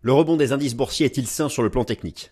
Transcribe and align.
Le 0.00 0.12
rebond 0.12 0.36
des 0.36 0.52
indices 0.52 0.76
boursiers 0.76 1.06
est-il 1.06 1.26
sain 1.26 1.48
sur 1.48 1.64
le 1.64 1.70
plan 1.70 1.84
technique? 1.84 2.30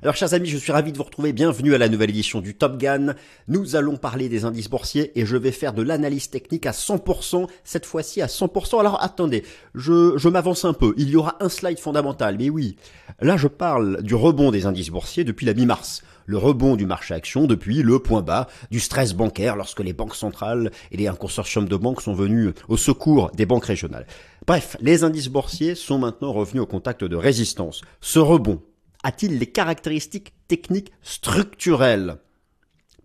Alors 0.00 0.16
chers 0.16 0.32
amis, 0.32 0.48
je 0.48 0.56
suis 0.56 0.72
ravi 0.72 0.90
de 0.90 0.96
vous 0.96 1.04
retrouver. 1.04 1.34
Bienvenue 1.34 1.74
à 1.74 1.78
la 1.78 1.90
nouvelle 1.90 2.08
édition 2.08 2.40
du 2.40 2.54
Top 2.54 2.78
Gun. 2.78 3.14
Nous 3.48 3.76
allons 3.76 3.98
parler 3.98 4.30
des 4.30 4.46
indices 4.46 4.70
boursiers 4.70 5.12
et 5.14 5.26
je 5.26 5.36
vais 5.36 5.52
faire 5.52 5.74
de 5.74 5.82
l'analyse 5.82 6.30
technique 6.30 6.64
à 6.64 6.70
100%, 6.70 7.46
cette 7.64 7.84
fois-ci 7.84 8.22
à 8.22 8.28
100%. 8.28 8.80
Alors 8.80 9.02
attendez, 9.02 9.44
je, 9.74 10.28
m'avance 10.28 10.64
un 10.64 10.72
peu. 10.72 10.94
Il 10.96 11.10
y 11.10 11.16
aura 11.16 11.36
un 11.40 11.50
slide 11.50 11.78
fondamental, 11.78 12.36
mais 12.38 12.48
oui. 12.48 12.76
Là, 13.20 13.36
je 13.36 13.46
parle 13.46 14.02
du 14.02 14.14
rebond 14.14 14.50
des 14.50 14.64
indices 14.64 14.90
boursiers 14.90 15.24
depuis 15.24 15.44
la 15.44 15.52
mi-mars. 15.52 16.02
Le 16.24 16.38
rebond 16.38 16.76
du 16.76 16.86
marché 16.86 17.12
action 17.12 17.46
depuis 17.46 17.82
le 17.82 17.98
point 17.98 18.22
bas 18.22 18.48
du 18.70 18.80
stress 18.80 19.12
bancaire 19.12 19.54
lorsque 19.54 19.80
les 19.80 19.92
banques 19.92 20.14
centrales 20.14 20.70
et 20.92 20.96
les, 20.96 21.08
un 21.08 21.14
consortium 21.14 21.68
de 21.68 21.76
banques 21.76 22.00
sont 22.00 22.14
venus 22.14 22.54
au 22.68 22.78
secours 22.78 23.30
des 23.32 23.44
banques 23.44 23.66
régionales. 23.66 24.06
Bref, 24.52 24.76
les 24.82 25.02
indices 25.02 25.28
boursiers 25.28 25.74
sont 25.74 25.96
maintenant 25.98 26.30
revenus 26.30 26.62
au 26.62 26.66
contact 26.66 27.04
de 27.04 27.16
résistance. 27.16 27.80
Ce 28.02 28.18
rebond 28.18 28.62
a-t-il 29.02 29.38
les 29.38 29.46
caractéristiques 29.46 30.34
techniques 30.46 30.92
structurelles 31.00 32.18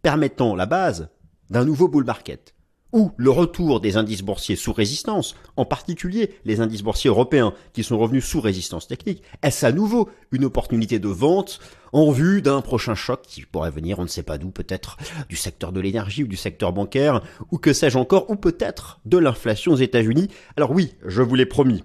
permettant 0.02 0.56
la 0.56 0.66
base 0.66 1.08
d'un 1.50 1.64
nouveau 1.64 1.88
bull 1.88 2.04
market? 2.04 2.54
Ou 2.94 3.12
le 3.18 3.30
retour 3.30 3.80
des 3.80 3.98
indices 3.98 4.22
boursiers 4.22 4.56
sous 4.56 4.74
résistance, 4.74 5.36
en 5.56 5.66
particulier 5.66 6.32
les 6.46 6.62
indices 6.62 6.84
boursiers 6.84 7.10
européens 7.10 7.54
qui 7.74 7.84
sont 7.84 7.98
revenus 7.98 8.26
sous 8.26 8.42
résistance 8.42 8.88
technique, 8.88 9.24
est-ce 9.44 9.66
à 9.66 9.72
nouveau 9.72 10.10
une 10.32 10.46
opportunité 10.46 11.00
de 11.00 11.08
vente 11.08 11.60
en 11.94 12.12
vue 12.12 12.42
d'un 12.42 12.62
prochain 12.62 12.96
choc 12.96 13.22
qui 13.24 13.42
pourrait 13.42 13.72
venir, 13.72 14.00
on 14.00 14.04
ne 14.04 14.08
sait 14.08 14.24
pas 14.24 14.38
d'où, 14.38 14.50
peut-être 14.50 14.98
du 15.30 15.36
secteur 15.36 15.72
de 15.72 15.80
l'énergie 15.80 16.24
ou 16.24 16.28
du 16.28 16.36
secteur 16.36 16.74
bancaire, 16.74 17.22
ou 17.52 17.58
que 17.58 17.74
sais-je 17.74 17.98
encore, 17.98 18.30
ou 18.30 18.36
peut-être 18.36 19.00
de 19.06 19.18
l'inflation 19.18 19.74
aux 19.74 19.78
États-Unis? 19.78 20.28
Alors 20.56 20.72
oui, 20.72 20.94
je 21.06 21.22
vous 21.22 21.36
l'ai 21.36 21.46
promis, 21.46 21.84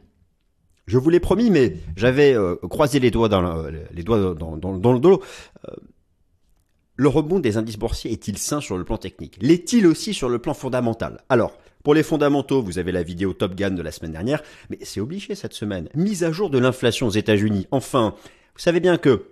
je 0.86 0.98
vous 0.98 1.10
l'ai 1.10 1.20
promis, 1.20 1.50
mais 1.50 1.76
j'avais 1.96 2.34
euh, 2.34 2.56
croisé 2.68 2.98
les 2.98 3.10
doigts 3.10 3.28
dans, 3.28 3.64
les 3.92 4.02
doigts 4.02 4.34
dans, 4.34 4.92
le 4.92 4.98
dos. 4.98 5.22
Euh, 5.68 5.72
le 7.02 7.08
rebond 7.08 7.40
des 7.40 7.56
indices 7.56 7.78
boursiers 7.78 8.12
est-il 8.12 8.38
sain 8.38 8.60
sur 8.60 8.78
le 8.78 8.84
plan 8.84 8.96
technique? 8.96 9.36
L'est-il 9.40 9.86
aussi 9.88 10.14
sur 10.14 10.28
le 10.28 10.38
plan 10.38 10.54
fondamental? 10.54 11.20
Alors, 11.28 11.58
pour 11.82 11.94
les 11.94 12.04
fondamentaux, 12.04 12.62
vous 12.62 12.78
avez 12.78 12.92
la 12.92 13.02
vidéo 13.02 13.32
Top 13.32 13.56
Gun 13.56 13.72
de 13.72 13.82
la 13.82 13.90
semaine 13.90 14.12
dernière, 14.12 14.40
mais 14.70 14.78
c'est 14.82 15.00
obligé 15.00 15.34
cette 15.34 15.52
semaine. 15.52 15.88
Mise 15.94 16.22
à 16.22 16.30
jour 16.30 16.48
de 16.48 16.58
l'inflation 16.58 17.08
aux 17.08 17.10
États-Unis. 17.10 17.66
Enfin, 17.72 18.14
vous 18.54 18.60
savez 18.60 18.78
bien 18.78 18.98
que 18.98 19.26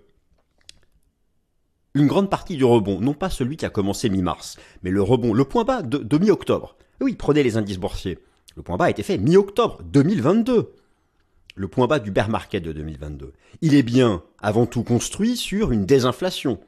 une 1.95 2.09
grande 2.09 2.29
partie 2.29 2.57
du 2.57 2.65
rebond, 2.65 3.01
non 3.01 3.15
pas 3.15 3.31
celui 3.31 3.57
qui 3.57 3.67
a 3.67 3.71
commencé 3.71 4.11
mi-mars, 4.11 4.59
mais 4.83 4.91
le 4.91 5.03
rebond, 5.03 5.33
le 5.33 5.45
point 5.45 5.65
bas 5.65 5.83
de, 5.83 6.19
mi-octobre. 6.19 6.77
Oui, 7.01 7.15
prenez 7.15 7.45
les 7.45 7.57
indices 7.57 7.79
boursiers. 7.79 8.19
Le 8.57 8.63
point 8.63 8.77
bas 8.77 8.87
a 8.87 8.91
été 8.91 9.05
fait 9.05 9.17
mi-octobre 9.17 9.81
2022 9.85 10.75
le 11.57 11.69
point 11.69 11.87
bas 11.87 11.99
du 11.99 12.11
bear 12.11 12.29
market 12.29 12.63
de 12.63 12.73
2022. 12.73 13.33
Il 13.61 13.75
est 13.75 13.83
bien 13.83 14.23
avant 14.41 14.67
tout 14.67 14.83
construit 14.83 15.37
sur 15.37 15.73
une 15.73 15.85
désinflation, 15.85 16.59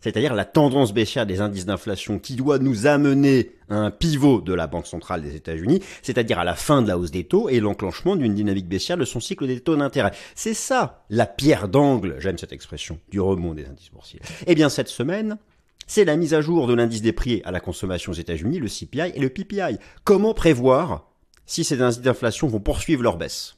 c'est-à-dire 0.00 0.34
la 0.34 0.44
tendance 0.44 0.92
baissière 0.92 1.26
des 1.26 1.40
indices 1.40 1.66
d'inflation 1.66 2.18
qui 2.18 2.36
doit 2.36 2.58
nous 2.58 2.86
amener 2.86 3.52
à 3.68 3.76
un 3.76 3.90
pivot 3.90 4.40
de 4.40 4.54
la 4.54 4.66
Banque 4.66 4.86
centrale 4.86 5.22
des 5.22 5.34
États-Unis, 5.34 5.82
c'est-à-dire 6.02 6.38
à 6.38 6.44
la 6.44 6.54
fin 6.54 6.82
de 6.82 6.88
la 6.88 6.98
hausse 6.98 7.10
des 7.10 7.24
taux 7.24 7.48
et 7.48 7.60
l'enclenchement 7.60 8.16
d'une 8.16 8.34
dynamique 8.34 8.68
baissière 8.68 8.96
de 8.96 9.04
son 9.04 9.20
cycle 9.20 9.46
des 9.46 9.60
taux 9.60 9.76
d'intérêt. 9.76 10.12
C'est 10.34 10.54
ça 10.54 11.04
la 11.10 11.26
pierre 11.26 11.68
d'angle, 11.68 12.16
j'aime 12.18 12.38
cette 12.38 12.52
expression, 12.52 12.98
du 13.10 13.20
rebond 13.20 13.54
des 13.54 13.66
indices 13.66 13.90
boursiers. 13.90 14.20
Eh 14.46 14.54
bien 14.54 14.68
cette 14.68 14.88
semaine, 14.88 15.38
c'est 15.86 16.04
la 16.04 16.16
mise 16.16 16.34
à 16.34 16.40
jour 16.40 16.66
de 16.66 16.74
l'indice 16.74 17.02
des 17.02 17.12
prix 17.12 17.42
à 17.44 17.50
la 17.50 17.60
consommation 17.60 18.12
aux 18.12 18.16
États-Unis, 18.16 18.58
le 18.58 18.68
CPI 18.68 19.12
et 19.14 19.20
le 19.20 19.28
PPI. 19.28 19.78
Comment 20.04 20.34
prévoir 20.34 21.10
si 21.46 21.64
ces 21.64 21.80
indices 21.80 22.00
d'inflation 22.00 22.48
vont 22.48 22.60
poursuivre 22.60 23.02
leur 23.02 23.16
baisse? 23.16 23.56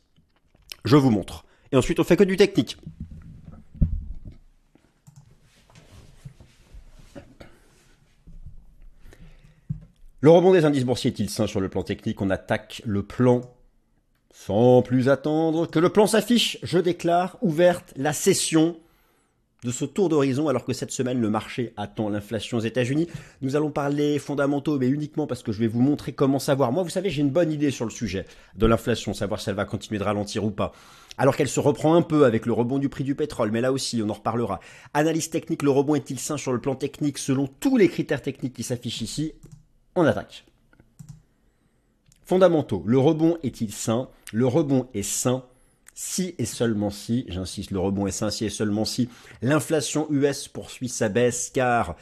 Je 0.85 0.97
vous 0.97 1.11
montre. 1.11 1.45
Et 1.73 1.77
ensuite, 1.77 2.01
on 2.01 2.05
fait 2.05 2.17
que 2.17 2.25
du 2.25 2.37
technique. 2.37 2.77
Le 10.21 10.31
rebond 10.31 10.53
des 10.53 10.65
indices 10.65 10.85
boursiers 10.85 11.13
est-il 11.13 11.31
sain 11.31 11.47
sur 11.47 11.61
le 11.61 11.69
plan 11.69 11.85
technique? 11.85 12.21
On 12.21 12.31
attaque 12.31 12.83
le 12.85 13.05
plan 13.05 13.43
sans 14.35 14.83
plus 14.83 15.09
attendre 15.09 15.71
que 15.71 15.79
le 15.79 15.91
plan 15.91 16.09
s'affiche. 16.09 16.59
Je 16.65 16.81
déclare 16.81 17.39
ouverte 17.41 17.93
la 17.95 18.13
session 18.13 18.77
de 19.63 19.71
ce 19.71 19.85
tour 19.85 20.09
d'horizon 20.09 20.49
alors 20.49 20.65
que 20.65 20.73
cette 20.73 20.91
semaine 20.91 21.21
le 21.21 21.31
marché 21.31 21.73
attend 21.77 22.09
l'inflation 22.09 22.57
aux 22.57 22.63
États-Unis. 22.63 23.07
Nous 23.43 23.55
allons 23.55 23.71
parler 23.71 24.19
fondamentaux 24.19 24.77
mais 24.77 24.89
uniquement 24.89 25.29
parce 25.29 25.45
que 25.45 25.53
je 25.53 25.61
vais 25.61 25.69
vous 25.69 25.81
montrer 25.81 26.13
comment 26.13 26.41
savoir. 26.41 26.73
Moi 26.73 26.83
vous 26.83 26.89
savez 26.89 27.11
j'ai 27.11 27.23
une 27.23 27.31
bonne 27.31 27.53
idée 27.53 27.71
sur 27.71 27.85
le 27.85 27.93
sujet 27.93 28.27
de 28.57 28.67
l'inflation, 28.67 29.15
savoir 29.15 29.41
si 29.41 29.51
elle 29.51 29.57
va 29.57 29.67
continuer 29.67 30.01
de 30.01 30.05
ralentir 30.05 30.45
ou 30.45 30.51
pas. 30.51 30.73
Alors 31.17 31.37
qu'elle 31.37 31.49
se 31.49 31.61
reprend 31.61 31.95
un 31.95 32.03
peu 32.03 32.25
avec 32.25 32.45
le 32.45 32.53
rebond 32.53 32.81
du 32.81 32.89
prix 32.89 33.05
du 33.05 33.15
pétrole, 33.15 33.53
mais 33.53 33.61
là 33.61 33.71
aussi 33.71 34.03
on 34.05 34.11
en 34.11 34.15
reparlera. 34.15 34.59
Analyse 34.95 35.31
technique, 35.31 35.63
le 35.63 35.71
rebond 35.71 35.95
est-il 35.95 36.19
sain 36.19 36.37
sur 36.37 36.53
le 36.53 36.61
plan 36.61 36.75
technique? 36.75 37.19
Selon 37.19 37.47
tous 37.47 37.77
les 37.77 37.89
critères 37.89 38.23
techniques 38.23 38.55
qui 38.55 38.65
s'affichent 38.65 39.03
ici 39.03 39.35
On 39.99 40.05
attaque. 40.05 40.45
Fondamentaux, 42.23 42.85
le 42.87 43.01
rebond 43.01 43.37
est-il 43.43 43.73
sain? 43.73 44.09
Le 44.33 44.47
rebond 44.47 44.87
est 44.95 45.03
sain 45.03 45.43
si 45.93 46.37
et 46.39 46.45
seulement 46.45 46.91
si, 46.91 47.25
j'insiste, 47.27 47.73
le 47.73 47.81
rebond 47.81 48.07
est 48.07 48.13
sain 48.13 48.31
si 48.31 48.45
et 48.45 48.49
seulement 48.49 48.85
si, 48.85 49.09
l'inflation 49.43 50.07
US 50.11 50.47
poursuit 50.47 50.89
sa 50.89 51.09
baisse 51.09 51.51
car 51.53 51.97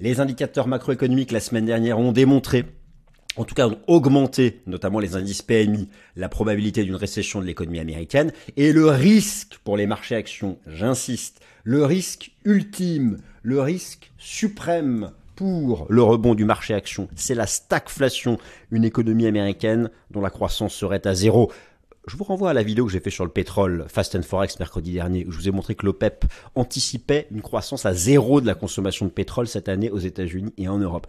les 0.00 0.20
indicateurs 0.20 0.66
macroéconomiques 0.66 1.32
la 1.32 1.40
semaine 1.40 1.64
dernière 1.64 1.98
ont 1.98 2.12
démontré 2.12 2.66
en 3.36 3.44
tout 3.44 3.54
cas 3.54 3.68
ont 3.68 3.78
augmenté, 3.86 4.60
notamment 4.66 4.98
les 4.98 5.16
indices 5.16 5.40
PMI, 5.40 5.88
la 6.16 6.28
probabilité 6.28 6.84
d'une 6.84 6.96
récession 6.96 7.40
de 7.40 7.46
l'économie 7.46 7.78
américaine, 7.78 8.32
et 8.58 8.72
le 8.72 8.86
risque 8.88 9.56
pour 9.64 9.78
les 9.78 9.86
marchés 9.86 10.16
actions, 10.16 10.58
j'insiste, 10.66 11.40
le 11.64 11.86
risque 11.86 12.32
ultime, 12.44 13.16
le 13.42 13.62
risque 13.62 14.12
suprême 14.18 15.12
pour 15.40 15.86
le 15.88 16.02
rebond 16.02 16.34
du 16.34 16.44
marché 16.44 16.74
action, 16.74 17.08
c'est 17.16 17.34
la 17.34 17.46
stagflation, 17.46 18.36
une 18.70 18.84
économie 18.84 19.24
américaine 19.24 19.88
dont 20.10 20.20
la 20.20 20.28
croissance 20.28 20.74
serait 20.74 21.06
à 21.06 21.14
zéro. 21.14 21.50
Je 22.06 22.18
vous 22.18 22.24
renvoie 22.24 22.50
à 22.50 22.52
la 22.52 22.62
vidéo 22.62 22.84
que 22.84 22.92
j'ai 22.92 23.00
fait 23.00 23.08
sur 23.08 23.24
le 23.24 23.30
pétrole 23.30 23.86
Fast 23.88 24.14
and 24.14 24.20
Forex 24.20 24.58
mercredi 24.58 24.92
dernier, 24.92 25.24
où 25.24 25.32
je 25.32 25.38
vous 25.38 25.48
ai 25.48 25.50
montré 25.50 25.74
que 25.74 25.86
l'OPEP 25.86 26.26
anticipait 26.54 27.26
une 27.30 27.40
croissance 27.40 27.86
à 27.86 27.94
zéro 27.94 28.42
de 28.42 28.46
la 28.46 28.54
consommation 28.54 29.06
de 29.06 29.10
pétrole 29.10 29.48
cette 29.48 29.70
année 29.70 29.88
aux 29.88 29.98
États-Unis 29.98 30.52
et 30.58 30.68
en 30.68 30.76
Europe. 30.76 31.06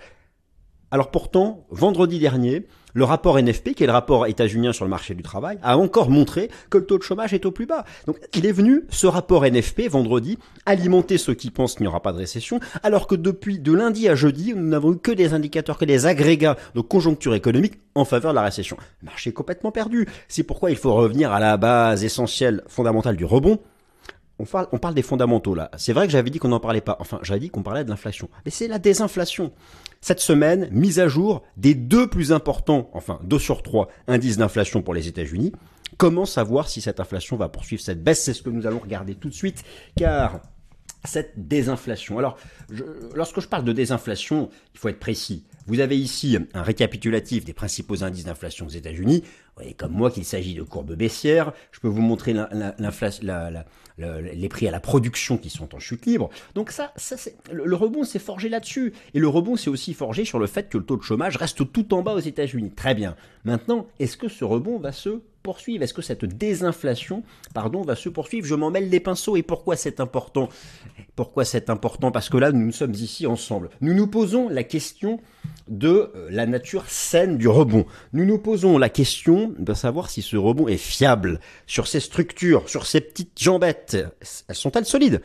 Alors 0.92 1.12
pourtant, 1.12 1.66
vendredi 1.70 2.18
dernier, 2.18 2.68
le 2.94 3.04
rapport 3.04 3.40
NFP, 3.40 3.74
qui 3.74 3.84
est 3.84 3.88
le 3.88 3.94
rapport 3.94 4.28
états-unien 4.28 4.74
sur 4.74 4.86
le 4.86 4.90
marché 4.90 5.16
du 5.16 5.24
travail, 5.24 5.58
a 5.64 5.78
encore 5.78 6.10
montré 6.10 6.50
que 6.70 6.78
le 6.78 6.86
taux 6.86 6.98
de 6.98 7.04
chômage 7.04 7.34
est 7.34 7.46
au 7.46 7.52
plus 7.52 7.66
bas. 7.66 7.86
Donc 8.08 8.18
il 8.36 8.46
est 8.46 8.52
venu, 8.52 8.84
ce 8.90 9.08
rapport 9.08 9.46
NFP, 9.46 9.90
vendredi, 9.90 10.38
alimenter 10.66 11.18
ceux 11.18 11.34
qui 11.34 11.52
pensent 11.52 11.76
qu'il 11.76 11.84
n'y 11.84 11.88
aura 11.88 12.02
pas 12.02 12.14
de 12.14 12.18
récession, 12.18 12.60
alors 12.84 13.08
que 13.08 13.16
depuis 13.16 13.60
de 13.60 13.74
lundi 13.74 14.08
à 14.08 14.16
jeudi, 14.16 14.54
nous 14.56 14.68
n'avons 14.68 14.94
eu 14.94 14.98
que 14.98 15.12
des 15.12 15.34
indicateurs, 15.34 15.78
que 15.78 15.86
des 15.86 16.06
agrégats 16.06 16.58
de 16.76 16.82
conjoncture 16.82 17.36
économique 17.36 17.74
en 17.96 18.06
faveur 18.06 18.32
de 18.32 18.36
la 18.36 18.44
récession. 18.44 18.78
Le 19.02 19.08
marché 19.08 19.32
est 19.32 19.34
complètement 19.34 19.72
perdu. 19.72 20.08
C'est 20.28 20.44
pourquoi 20.44 20.72
il 20.72 20.78
faut 20.78 20.94
revenir 20.94 21.32
à 21.32 21.40
la 21.40 21.58
base 21.58 22.04
essentielle, 22.04 22.64
fondamentale 22.68 23.16
du 23.16 23.26
rebond, 23.26 23.60
on 24.72 24.78
parle, 24.80 24.96
des 24.96 25.02
fondamentaux 25.02 25.54
là. 25.54 25.70
C'est 25.78 25.94
vrai 25.94 26.08
que 26.08 26.12
j'avais 26.12 26.30
dit 26.30 26.40
qu'on 26.40 26.48
n'en 26.48 26.60
parlait 26.60 26.82
pas. 26.82 26.98
Enfin, 27.00 27.20
j'avais 27.22 27.40
dit 27.40 27.50
qu'on 27.50 27.64
parlait 27.64 27.84
de 27.84 27.90
l'inflation. 27.90 28.30
Mais 28.46 28.52
c'est 28.52 28.68
la 28.68 28.80
désinflation 28.80 29.52
cette 30.02 30.20
semaine, 30.20 30.68
mise 30.72 31.00
à 31.00 31.08
jour 31.08 31.44
des 31.58 31.76
deux 31.76 32.08
plus 32.08 32.32
importants, 32.32 32.90
enfin 32.94 33.20
deux 33.24 33.40
sur 33.40 33.62
trois 33.62 33.88
indices 34.08 34.38
d'inflation 34.38 34.82
pour 34.82 34.94
les 34.94 35.08
États-Unis. 35.08 35.52
Comment 35.98 36.26
savoir 36.26 36.68
si 36.70 36.82
cette 36.82 37.00
inflation 37.00 37.38
va 37.38 37.50
poursuivre 37.50 37.82
cette 37.82 38.04
baisse? 38.04 38.24
C'est 38.24 38.34
ce 38.34 38.42
que 38.42 38.50
nous 38.50 38.66
allons 38.66 38.80
regarder 38.80 39.14
tout 39.14 39.30
de 39.30 39.34
suite, 39.34 39.64
car 39.96 40.42
cette 41.06 41.48
désinflation. 41.48 42.18
Alors, 42.18 42.38
lorsque 43.16 43.40
je 43.42 43.48
parle 43.48 43.64
de 43.64 43.74
désinflation, 43.74 44.50
il 44.74 44.80
faut 44.80 44.90
être 44.90 45.00
précis. 45.00 45.46
Vous 45.68 45.80
avez 45.80 45.98
ici 46.00 46.38
un 46.54 46.64
récapitulatif 46.64 47.46
des 47.46 47.54
principaux 47.54 48.04
indices 48.04 48.26
d'inflation 48.26 48.66
aux 48.66 48.70
États-Unis. 48.70 49.24
Voyez 49.56 49.74
comme 49.74 49.92
moi 49.92 50.10
qu'il 50.10 50.26
s'agit 50.26 50.56
de 50.56 50.64
courbes 50.64 50.96
baissières. 50.96 51.54
Je 51.72 51.80
peux 51.80 51.88
vous 51.88 52.02
montrer 52.02 52.34
les 53.98 54.50
prix 54.50 54.68
à 54.68 54.72
la 54.72 54.80
production 54.80 55.38
qui 55.38 55.50
sont 55.50 55.76
en 55.76 55.80
chute 55.80 56.06
libre. 56.06 56.30
Donc 56.56 56.72
ça, 56.72 56.94
le, 57.52 57.66
le 57.66 57.76
rebond 57.76 58.04
s'est 58.04 58.20
forgé 58.20 58.50
là-dessus. 58.50 58.94
Et 59.14 59.20
le 59.20 59.28
rebond 59.28 59.58
s'est 59.58 59.70
aussi 59.70 59.94
forgé 59.94 60.26
sur 60.26 60.40
le 60.40 60.48
fait 60.48 60.70
que 60.70 60.78
le 60.78 60.86
taux 60.86 60.98
de 60.98 61.04
chômage 61.04 61.36
reste 61.38 61.72
tout 61.72 61.94
en 61.94 62.02
bas 62.02 62.14
aux 62.14 62.20
États-Unis. 62.20 62.72
Très 62.72 62.96
bien. 62.96 63.16
Maintenant, 63.44 63.88
est-ce 64.00 64.18
que 64.18 64.30
ce 64.30 64.46
rebond 64.46 64.80
va 64.80 64.92
se 64.92 65.22
poursuivre? 65.44 65.84
Est-ce 65.84 65.94
que 65.94 66.02
cette 66.02 66.26
désinflation, 66.26 67.24
pardon, 67.54 67.82
va 67.82 67.96
se 67.96 68.10
poursuivre? 68.10 68.48
Je 68.48 68.56
m'en 68.56 68.72
mêle 68.72 68.90
les 68.90 69.00
pinceaux. 69.00 69.36
Et 69.36 69.44
pourquoi 69.44 69.76
c'est 69.76 70.00
important? 70.00 70.50
Pourquoi 71.16 71.44
c'est 71.46 71.70
important? 71.70 72.12
Parce 72.12 72.30
que 72.30 72.38
là, 72.38 72.52
nous 72.52 72.72
sommes 72.72 72.94
ici 72.94 73.28
ensemble. 73.28 73.70
Nous 73.82 73.94
nous 73.94 74.08
posons 74.08 74.48
la 74.50 74.64
question 74.64 75.20
de 75.68 76.12
euh, 76.16 76.28
la 76.30 76.46
nature 76.46 76.86
saine 76.88 77.38
du 77.38 77.48
rebond. 77.48 77.86
Nous 78.14 78.26
nous 78.26 78.38
posons 78.38 78.78
la 78.78 78.90
question 78.90 79.54
de 79.58 79.74
savoir 79.74 80.10
si 80.10 80.22
ce 80.22 80.38
rebond 80.38 80.68
est 80.68 80.78
fiable 80.78 81.40
sur 81.68 81.88
ses 81.88 82.00
structures, 82.00 82.70
sur 82.70 82.86
ses 82.86 83.02
petites 83.02 83.42
jambettes. 83.42 83.98
Elles 84.48 84.56
sont-elles 84.56 84.86
solides? 84.86 85.22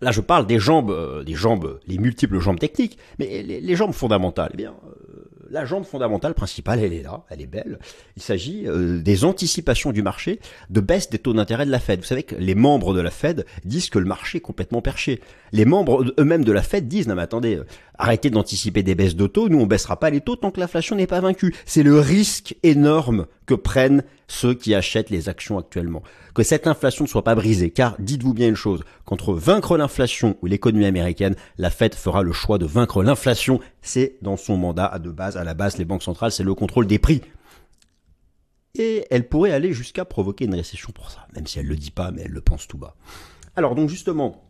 Là, 0.00 0.10
je 0.10 0.20
parle 0.20 0.46
des 0.46 0.58
jambes, 0.58 0.90
euh, 0.90 1.22
des 1.22 1.34
jambes, 1.34 1.78
les 1.86 1.96
multiples 1.96 2.40
jambes 2.40 2.58
techniques, 2.58 2.98
mais 3.20 3.42
les, 3.42 3.76
jambes 3.76 3.92
fondamentales. 3.92 4.50
Eh 4.54 4.56
bien, 4.56 4.74
euh, 4.86 5.41
la 5.52 5.66
jambe 5.66 5.84
fondamentale 5.84 6.32
principale, 6.34 6.80
elle 6.80 6.94
est 6.94 7.02
là, 7.02 7.24
elle 7.28 7.42
est 7.42 7.46
belle. 7.46 7.78
Il 8.16 8.22
s'agit 8.22 8.66
euh, 8.66 9.00
des 9.02 9.24
anticipations 9.24 9.92
du 9.92 10.02
marché 10.02 10.40
de 10.70 10.80
baisse 10.80 11.10
des 11.10 11.18
taux 11.18 11.34
d'intérêt 11.34 11.66
de 11.66 11.70
la 11.70 11.78
Fed. 11.78 12.00
Vous 12.00 12.06
savez 12.06 12.22
que 12.22 12.34
les 12.34 12.54
membres 12.54 12.94
de 12.94 13.00
la 13.00 13.10
Fed 13.10 13.44
disent 13.64 13.90
que 13.90 13.98
le 13.98 14.06
marché 14.06 14.38
est 14.38 14.40
complètement 14.40 14.80
perché. 14.80 15.20
Les 15.52 15.66
membres 15.66 16.14
eux-mêmes 16.18 16.44
de 16.44 16.52
la 16.52 16.62
Fed 16.62 16.88
disent 16.88 17.06
non 17.06 17.14
mais 17.14 17.22
attendez, 17.22 17.56
euh, 17.56 17.66
arrêtez 17.98 18.30
d'anticiper 18.30 18.82
des 18.82 18.94
baisses 18.94 19.14
de 19.14 19.26
taux, 19.26 19.50
nous 19.50 19.60
on 19.60 19.66
baissera 19.66 20.00
pas 20.00 20.08
les 20.08 20.22
taux 20.22 20.36
tant 20.36 20.50
que 20.50 20.58
l'inflation 20.58 20.96
n'est 20.96 21.06
pas 21.06 21.20
vaincue. 21.20 21.54
C'est 21.66 21.82
le 21.82 22.00
risque 22.00 22.56
énorme 22.62 23.26
que 23.52 23.56
prennent 23.56 24.02
ceux 24.28 24.54
qui 24.54 24.74
achètent 24.74 25.10
les 25.10 25.28
actions 25.28 25.58
actuellement. 25.58 26.02
Que 26.34 26.42
cette 26.42 26.66
inflation 26.66 27.04
ne 27.04 27.08
soit 27.08 27.24
pas 27.24 27.34
brisée, 27.34 27.70
car 27.70 27.96
dites-vous 27.98 28.32
bien 28.32 28.48
une 28.48 28.54
chose, 28.54 28.82
qu'entre 29.04 29.34
vaincre 29.34 29.76
l'inflation 29.76 30.38
ou 30.40 30.46
l'économie 30.46 30.86
américaine, 30.86 31.36
la 31.58 31.68
Fed 31.68 31.94
fera 31.94 32.22
le 32.22 32.32
choix 32.32 32.56
de 32.56 32.64
vaincre 32.64 33.02
l'inflation. 33.02 33.60
C'est 33.82 34.16
dans 34.22 34.38
son 34.38 34.56
mandat 34.56 34.98
de 34.98 35.10
base, 35.10 35.36
à 35.36 35.44
la 35.44 35.52
base, 35.52 35.76
les 35.76 35.84
banques 35.84 36.02
centrales, 36.02 36.32
c'est 36.32 36.44
le 36.44 36.54
contrôle 36.54 36.86
des 36.86 36.98
prix. 36.98 37.20
Et 38.74 39.04
elle 39.10 39.28
pourrait 39.28 39.52
aller 39.52 39.74
jusqu'à 39.74 40.06
provoquer 40.06 40.46
une 40.46 40.54
récession 40.54 40.92
pour 40.92 41.10
ça, 41.10 41.26
même 41.34 41.46
si 41.46 41.58
elle 41.58 41.66
le 41.66 41.76
dit 41.76 41.90
pas, 41.90 42.10
mais 42.10 42.22
elle 42.22 42.32
le 42.32 42.40
pense 42.40 42.66
tout 42.66 42.78
bas. 42.78 42.94
Alors 43.54 43.74
donc 43.74 43.90
justement, 43.90 44.42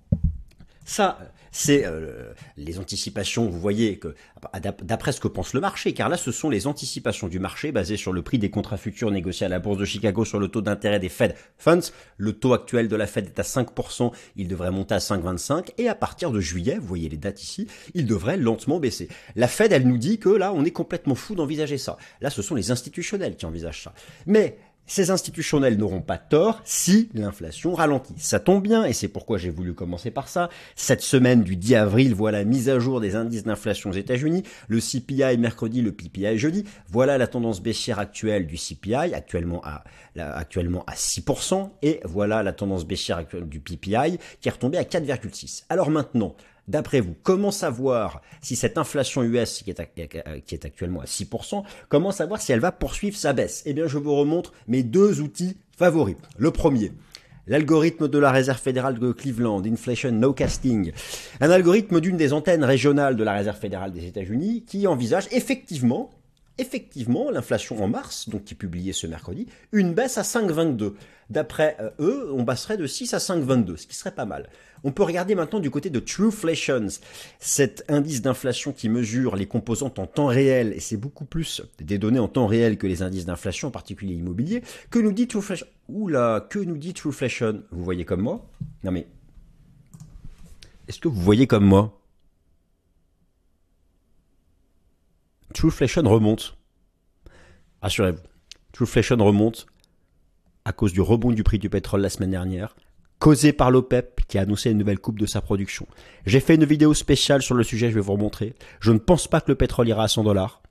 ça, 0.84 1.18
c'est 1.52 1.84
euh, 1.84 2.32
les 2.56 2.78
anticipations, 2.78 3.48
vous 3.48 3.60
voyez, 3.60 3.98
que 3.98 4.14
d'après 4.82 5.12
ce 5.12 5.20
que 5.20 5.28
pense 5.28 5.52
le 5.52 5.60
marché, 5.60 5.92
car 5.92 6.08
là 6.08 6.16
ce 6.16 6.32
sont 6.32 6.50
les 6.50 6.66
anticipations 6.66 7.28
du 7.28 7.38
marché 7.38 7.70
basées 7.70 7.96
sur 7.96 8.12
le 8.12 8.22
prix 8.22 8.38
des 8.38 8.50
contrats 8.50 8.78
futurs 8.78 9.10
négociés 9.10 9.46
à 9.46 9.48
la 9.48 9.60
bourse 9.60 9.78
de 9.78 9.84
Chicago 9.84 10.24
sur 10.24 10.40
le 10.40 10.48
taux 10.48 10.62
d'intérêt 10.62 10.98
des 10.98 11.10
Fed 11.10 11.36
Funds. 11.58 11.92
Le 12.16 12.32
taux 12.32 12.54
actuel 12.54 12.88
de 12.88 12.96
la 12.96 13.06
Fed 13.06 13.26
est 13.26 13.38
à 13.38 13.42
5%, 13.42 14.12
il 14.36 14.48
devrait 14.48 14.70
monter 14.70 14.94
à 14.94 14.98
5,25 14.98 15.72
et 15.78 15.88
à 15.88 15.94
partir 15.94 16.32
de 16.32 16.40
juillet, 16.40 16.78
vous 16.80 16.86
voyez 16.86 17.08
les 17.08 17.18
dates 17.18 17.42
ici, 17.42 17.68
il 17.94 18.06
devrait 18.06 18.38
lentement 18.38 18.80
baisser. 18.80 19.08
La 19.36 19.46
Fed, 19.46 19.72
elle 19.72 19.86
nous 19.86 19.98
dit 19.98 20.18
que 20.18 20.30
là, 20.30 20.52
on 20.54 20.64
est 20.64 20.70
complètement 20.70 21.14
fou 21.14 21.34
d'envisager 21.34 21.78
ça. 21.78 21.98
Là, 22.20 22.30
ce 22.30 22.40
sont 22.40 22.54
les 22.54 22.70
institutionnels 22.70 23.36
qui 23.36 23.46
envisagent 23.46 23.82
ça. 23.82 23.94
Mais 24.26 24.56
ces 24.86 25.10
institutionnels 25.10 25.78
n'auront 25.78 26.02
pas 26.02 26.18
tort 26.18 26.60
si 26.64 27.08
l'inflation 27.14 27.74
ralentit. 27.74 28.14
Ça 28.18 28.40
tombe 28.40 28.62
bien 28.62 28.84
et 28.84 28.92
c'est 28.92 29.08
pourquoi 29.08 29.38
j'ai 29.38 29.50
voulu 29.50 29.74
commencer 29.74 30.10
par 30.10 30.28
ça. 30.28 30.48
Cette 30.76 31.02
semaine 31.02 31.42
du 31.42 31.56
10 31.56 31.76
avril, 31.76 32.14
voilà 32.14 32.44
mise 32.44 32.68
à 32.68 32.78
jour 32.78 33.00
des 33.00 33.14
indices 33.14 33.44
d'inflation 33.44 33.90
aux 33.90 33.94
États-Unis. 33.94 34.42
Le 34.68 34.80
CPI 34.80 35.38
mercredi, 35.38 35.82
le 35.82 35.92
PPI 35.92 36.36
jeudi. 36.36 36.64
Voilà 36.88 37.16
la 37.16 37.26
tendance 37.26 37.62
baissière 37.62 37.98
actuelle 37.98 38.46
du 38.46 38.56
CPI, 38.56 39.14
actuellement 39.14 39.62
à, 39.64 39.84
actuellement 40.16 40.84
à 40.86 40.94
6%. 40.94 41.70
Et 41.82 42.00
voilà 42.04 42.42
la 42.42 42.52
tendance 42.52 42.84
baissière 42.84 43.18
actuelle 43.18 43.48
du 43.48 43.60
PPI 43.60 44.18
qui 44.40 44.48
est 44.48 44.52
retombée 44.52 44.78
à 44.78 44.84
4,6. 44.84 45.64
Alors 45.68 45.90
maintenant, 45.90 46.34
D'après 46.68 47.00
vous, 47.00 47.16
comment 47.22 47.50
savoir 47.50 48.22
si 48.40 48.54
cette 48.54 48.78
inflation 48.78 49.22
US 49.22 49.62
qui 49.62 49.70
est, 49.70 50.64
actuellement 50.64 51.00
à 51.00 51.06
6%, 51.06 51.64
comment 51.88 52.12
savoir 52.12 52.40
si 52.40 52.52
elle 52.52 52.60
va 52.60 52.70
poursuivre 52.70 53.16
sa 53.16 53.32
baisse? 53.32 53.62
Eh 53.66 53.72
bien, 53.72 53.88
je 53.88 53.98
vous 53.98 54.14
remontre 54.14 54.52
mes 54.68 54.82
deux 54.82 55.20
outils 55.20 55.56
favoris. 55.76 56.16
Le 56.38 56.52
premier, 56.52 56.92
l'algorithme 57.48 58.06
de 58.06 58.18
la 58.18 58.30
Réserve 58.30 58.60
fédérale 58.60 58.98
de 58.98 59.10
Cleveland, 59.10 59.62
Inflation 59.66 60.12
No 60.12 60.32
Casting, 60.32 60.92
un 61.40 61.50
algorithme 61.50 62.00
d'une 62.00 62.16
des 62.16 62.32
antennes 62.32 62.64
régionales 62.64 63.16
de 63.16 63.24
la 63.24 63.32
Réserve 63.32 63.58
fédérale 63.58 63.92
des 63.92 64.06
États-Unis 64.06 64.64
qui 64.64 64.86
envisage 64.86 65.26
effectivement 65.32 66.10
effectivement 66.58 67.30
l'inflation 67.30 67.82
en 67.82 67.88
mars, 67.88 68.28
donc 68.28 68.44
qui 68.44 68.54
est 68.54 68.56
publiée 68.56 68.92
ce 68.92 69.06
mercredi, 69.06 69.46
une 69.72 69.94
baisse 69.94 70.18
à 70.18 70.22
5,22. 70.22 70.94
D'après 71.30 71.76
euh, 71.80 71.90
eux, 71.98 72.32
on 72.32 72.44
passerait 72.44 72.76
de 72.76 72.86
6 72.86 73.14
à 73.14 73.18
5,22, 73.18 73.76
ce 73.76 73.86
qui 73.86 73.96
serait 73.96 74.14
pas 74.14 74.26
mal. 74.26 74.48
On 74.84 74.92
peut 74.92 75.02
regarder 75.02 75.34
maintenant 75.34 75.60
du 75.60 75.70
côté 75.70 75.90
de 75.90 76.00
Trueflations, 76.00 76.88
cet 77.38 77.84
indice 77.88 78.20
d'inflation 78.20 78.72
qui 78.72 78.88
mesure 78.88 79.36
les 79.36 79.46
composantes 79.46 79.98
en 79.98 80.06
temps 80.06 80.26
réel, 80.26 80.72
et 80.74 80.80
c'est 80.80 80.96
beaucoup 80.96 81.24
plus 81.24 81.62
des 81.78 81.98
données 81.98 82.18
en 82.18 82.28
temps 82.28 82.46
réel 82.46 82.76
que 82.76 82.86
les 82.86 83.02
indices 83.02 83.24
d'inflation, 83.24 83.68
en 83.68 83.70
particulier 83.70 84.14
immobilier. 84.14 84.62
Que 84.90 84.98
nous 84.98 85.12
dit 85.12 85.28
Trueflation? 85.28 85.66
Oula, 85.88 86.46
que 86.50 86.58
nous 86.58 86.76
dit 86.76 86.92
Trueflation? 86.92 87.62
Vous 87.70 87.84
voyez 87.84 88.04
comme 88.04 88.20
moi? 88.20 88.46
Non 88.84 88.90
mais, 88.92 89.06
est-ce 90.88 90.98
que 90.98 91.08
vous 91.08 91.22
voyez 91.22 91.46
comme 91.46 91.64
moi? 91.64 92.01
Trueflation 95.52 96.02
remonte. 96.02 96.56
Assurez-vous. 97.82 98.22
Trueflation 98.72 99.16
remonte 99.16 99.66
à 100.64 100.72
cause 100.72 100.92
du 100.92 101.00
rebond 101.00 101.32
du 101.32 101.42
prix 101.42 101.58
du 101.58 101.68
pétrole 101.68 102.00
la 102.00 102.08
semaine 102.08 102.30
dernière, 102.30 102.76
causé 103.18 103.52
par 103.52 103.70
l'OPEP 103.70 104.20
qui 104.28 104.38
a 104.38 104.42
annoncé 104.42 104.70
une 104.70 104.78
nouvelle 104.78 104.98
coupe 104.98 105.18
de 105.18 105.26
sa 105.26 105.40
production. 105.40 105.86
J'ai 106.24 106.40
fait 106.40 106.54
une 106.54 106.64
vidéo 106.64 106.94
spéciale 106.94 107.42
sur 107.42 107.54
le 107.54 107.64
sujet, 107.64 107.90
je 107.90 107.94
vais 107.96 108.00
vous 108.00 108.12
remontrer. 108.12 108.54
Je 108.80 108.92
ne 108.92 108.98
pense 108.98 109.28
pas 109.28 109.40
que 109.40 109.50
le 109.50 109.56
pétrole 109.56 109.88
ira 109.88 110.04
à 110.04 110.08
100 110.08 110.24
dollars. 110.24 110.62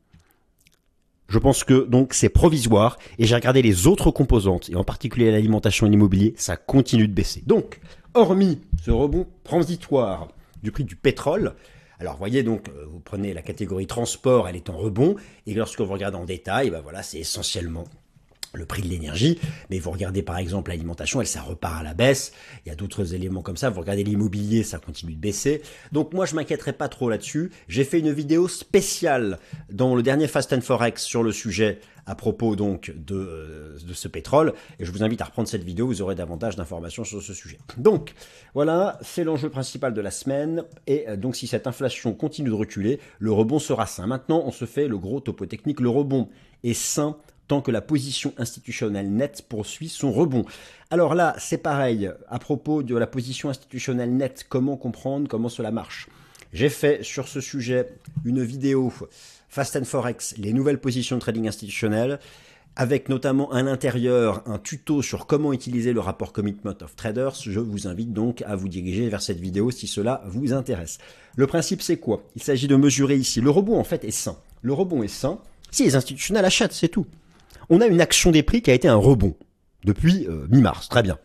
Je 1.27 1.39
pense 1.39 1.63
que 1.63 1.85
donc 1.85 2.13
c'est 2.13 2.29
provisoire 2.29 2.97
et 3.17 3.25
j'ai 3.25 3.35
regardé 3.35 3.61
les 3.61 3.87
autres 3.87 4.11
composantes 4.11 4.69
et 4.69 4.75
en 4.75 4.83
particulier 4.83 5.31
l'alimentation 5.31 5.87
et 5.87 5.89
l'immobilier, 5.89 6.33
ça 6.35 6.57
continue 6.57 7.07
de 7.07 7.13
baisser. 7.13 7.41
Donc, 7.45 7.79
hormis 8.13 8.59
ce 8.83 8.91
rebond 8.91 9.27
transitoire 9.43 10.27
du 10.61 10.71
prix 10.71 10.83
du 10.83 10.97
pétrole, 10.97 11.55
alors, 12.01 12.17
voyez 12.17 12.41
donc, 12.41 12.67
euh, 12.69 12.85
vous 12.89 12.99
prenez 12.99 13.31
la 13.31 13.43
catégorie 13.43 13.85
transport, 13.85 14.49
elle 14.49 14.55
est 14.55 14.71
en 14.71 14.77
rebond, 14.77 15.17
et 15.45 15.53
lorsque 15.53 15.81
vous 15.81 15.93
regardez 15.93 16.17
en 16.17 16.25
détail, 16.25 16.71
ben 16.71 16.81
voilà, 16.81 17.03
c'est 17.03 17.19
essentiellement 17.19 17.83
le 18.53 18.65
prix 18.65 18.81
de 18.81 18.87
l'énergie, 18.87 19.39
mais 19.69 19.79
vous 19.79 19.91
regardez 19.91 20.21
par 20.23 20.37
exemple 20.37 20.71
l'alimentation, 20.71 21.21
elle 21.21 21.27
ça 21.27 21.41
repart 21.41 21.79
à 21.79 21.83
la 21.83 21.93
baisse. 21.93 22.33
Il 22.65 22.69
y 22.69 22.71
a 22.71 22.75
d'autres 22.75 23.13
éléments 23.13 23.41
comme 23.41 23.57
ça. 23.57 23.69
Vous 23.69 23.79
regardez 23.79 24.03
l'immobilier, 24.03 24.63
ça 24.63 24.77
continue 24.77 25.13
de 25.13 25.19
baisser. 25.19 25.61
Donc 25.91 26.13
moi 26.13 26.25
je 26.25 26.35
m'inquiéterai 26.35 26.73
pas 26.73 26.89
trop 26.89 27.09
là-dessus. 27.09 27.51
J'ai 27.67 27.83
fait 27.83 27.99
une 27.99 28.11
vidéo 28.11 28.47
spéciale 28.47 29.39
dans 29.71 29.95
le 29.95 30.03
dernier 30.03 30.27
Fast 30.27 30.51
and 30.53 30.61
Forex 30.61 31.01
sur 31.01 31.23
le 31.23 31.31
sujet 31.31 31.79
à 32.05 32.15
propos 32.15 32.55
donc 32.55 32.93
de, 32.95 33.15
euh, 33.15 33.77
ce 33.93 34.07
pétrole. 34.07 34.53
Et 34.79 34.85
je 34.85 34.91
vous 34.91 35.03
invite 35.03 35.21
à 35.21 35.25
reprendre 35.25 35.47
cette 35.47 35.63
vidéo, 35.63 35.87
vous 35.87 36.01
aurez 36.01 36.15
davantage 36.15 36.55
d'informations 36.55 37.03
sur 37.03 37.21
ce 37.21 37.33
sujet. 37.33 37.57
Donc 37.77 38.13
voilà, 38.53 38.97
c'est 39.01 39.23
l'enjeu 39.23 39.49
principal 39.49 39.93
de 39.93 40.01
la 40.01 40.11
semaine. 40.11 40.63
Et 40.87 41.07
euh, 41.07 41.15
donc 41.15 41.35
si 41.35 41.47
cette 41.47 41.67
inflation 41.67 42.13
continue 42.13 42.49
de 42.49 42.55
reculer, 42.55 42.99
le 43.19 43.31
rebond 43.31 43.59
sera 43.59 43.85
sain. 43.85 44.07
Maintenant, 44.07 44.43
on 44.45 44.51
se 44.51 44.65
fait 44.65 44.87
le 44.87 44.97
gros 44.97 45.19
topo 45.19 45.45
technique. 45.45 45.79
Le 45.79 45.89
rebond 45.89 46.29
est 46.63 46.73
sain 46.73 47.17
tant 47.51 47.59
que 47.59 47.69
la 47.69 47.81
position 47.81 48.33
institutionnelle 48.37 49.11
nette 49.11 49.41
poursuit 49.41 49.89
son 49.89 50.13
rebond. 50.13 50.45
Alors 50.89 51.15
là, 51.15 51.35
c'est 51.37 51.57
pareil, 51.57 52.09
à 52.29 52.39
propos 52.39 52.81
de 52.81 52.95
la 52.95 53.07
position 53.07 53.49
institutionnelle 53.49 54.15
nette, 54.15 54.45
comment 54.47 54.77
comprendre 54.77 55.27
comment 55.27 55.49
cela 55.49 55.69
marche? 55.69 56.07
J'ai 56.53 56.69
fait 56.69 57.03
sur 57.03 57.27
ce 57.27 57.41
sujet 57.41 57.89
une 58.23 58.41
vidéo 58.41 58.93
Fast 59.49 59.75
and 59.75 59.83
Forex, 59.83 60.35
les 60.37 60.53
nouvelles 60.53 60.79
positions 60.79 61.17
de 61.17 61.21
trading 61.21 61.45
institutionnel, 61.49 62.19
avec 62.77 63.09
notamment 63.09 63.51
à 63.51 63.61
l'intérieur 63.61 64.43
un 64.45 64.57
tuto 64.57 65.01
sur 65.01 65.27
comment 65.27 65.51
utiliser 65.51 65.91
le 65.91 65.99
rapport 65.99 66.31
Commitment 66.31 66.77
of 66.79 66.95
Traders. 66.95 67.35
Je 67.35 67.59
vous 67.59 67.85
invite 67.85 68.13
donc 68.13 68.43
à 68.43 68.55
vous 68.55 68.69
diriger 68.69 69.09
vers 69.09 69.21
cette 69.21 69.41
vidéo 69.41 69.71
si 69.71 69.87
cela 69.87 70.23
vous 70.25 70.53
intéresse. 70.53 70.99
Le 71.35 71.47
principe 71.47 71.81
c'est 71.81 71.97
quoi? 71.97 72.23
Il 72.37 72.43
s'agit 72.43 72.69
de 72.69 72.77
mesurer 72.77 73.17
ici. 73.17 73.41
Le 73.41 73.49
rebond 73.49 73.77
en 73.77 73.83
fait 73.83 74.05
est 74.05 74.11
sain. 74.11 74.37
Le 74.61 74.71
rebond 74.71 75.03
est 75.03 75.09
sain 75.09 75.39
si 75.69 75.83
les 75.83 75.95
institutionnels 75.97 76.45
achètent, 76.45 76.73
c'est 76.73 76.87
tout 76.87 77.05
on 77.69 77.81
a 77.81 77.87
une 77.87 78.01
action 78.01 78.31
des 78.31 78.43
prix 78.43 78.61
qui 78.61 78.71
a 78.71 78.73
été 78.73 78.87
un 78.87 78.95
rebond 78.95 79.35
depuis 79.83 80.27
euh, 80.27 80.47
mi-mars. 80.49 80.89
Très 80.89 81.03
bien. 81.03 81.17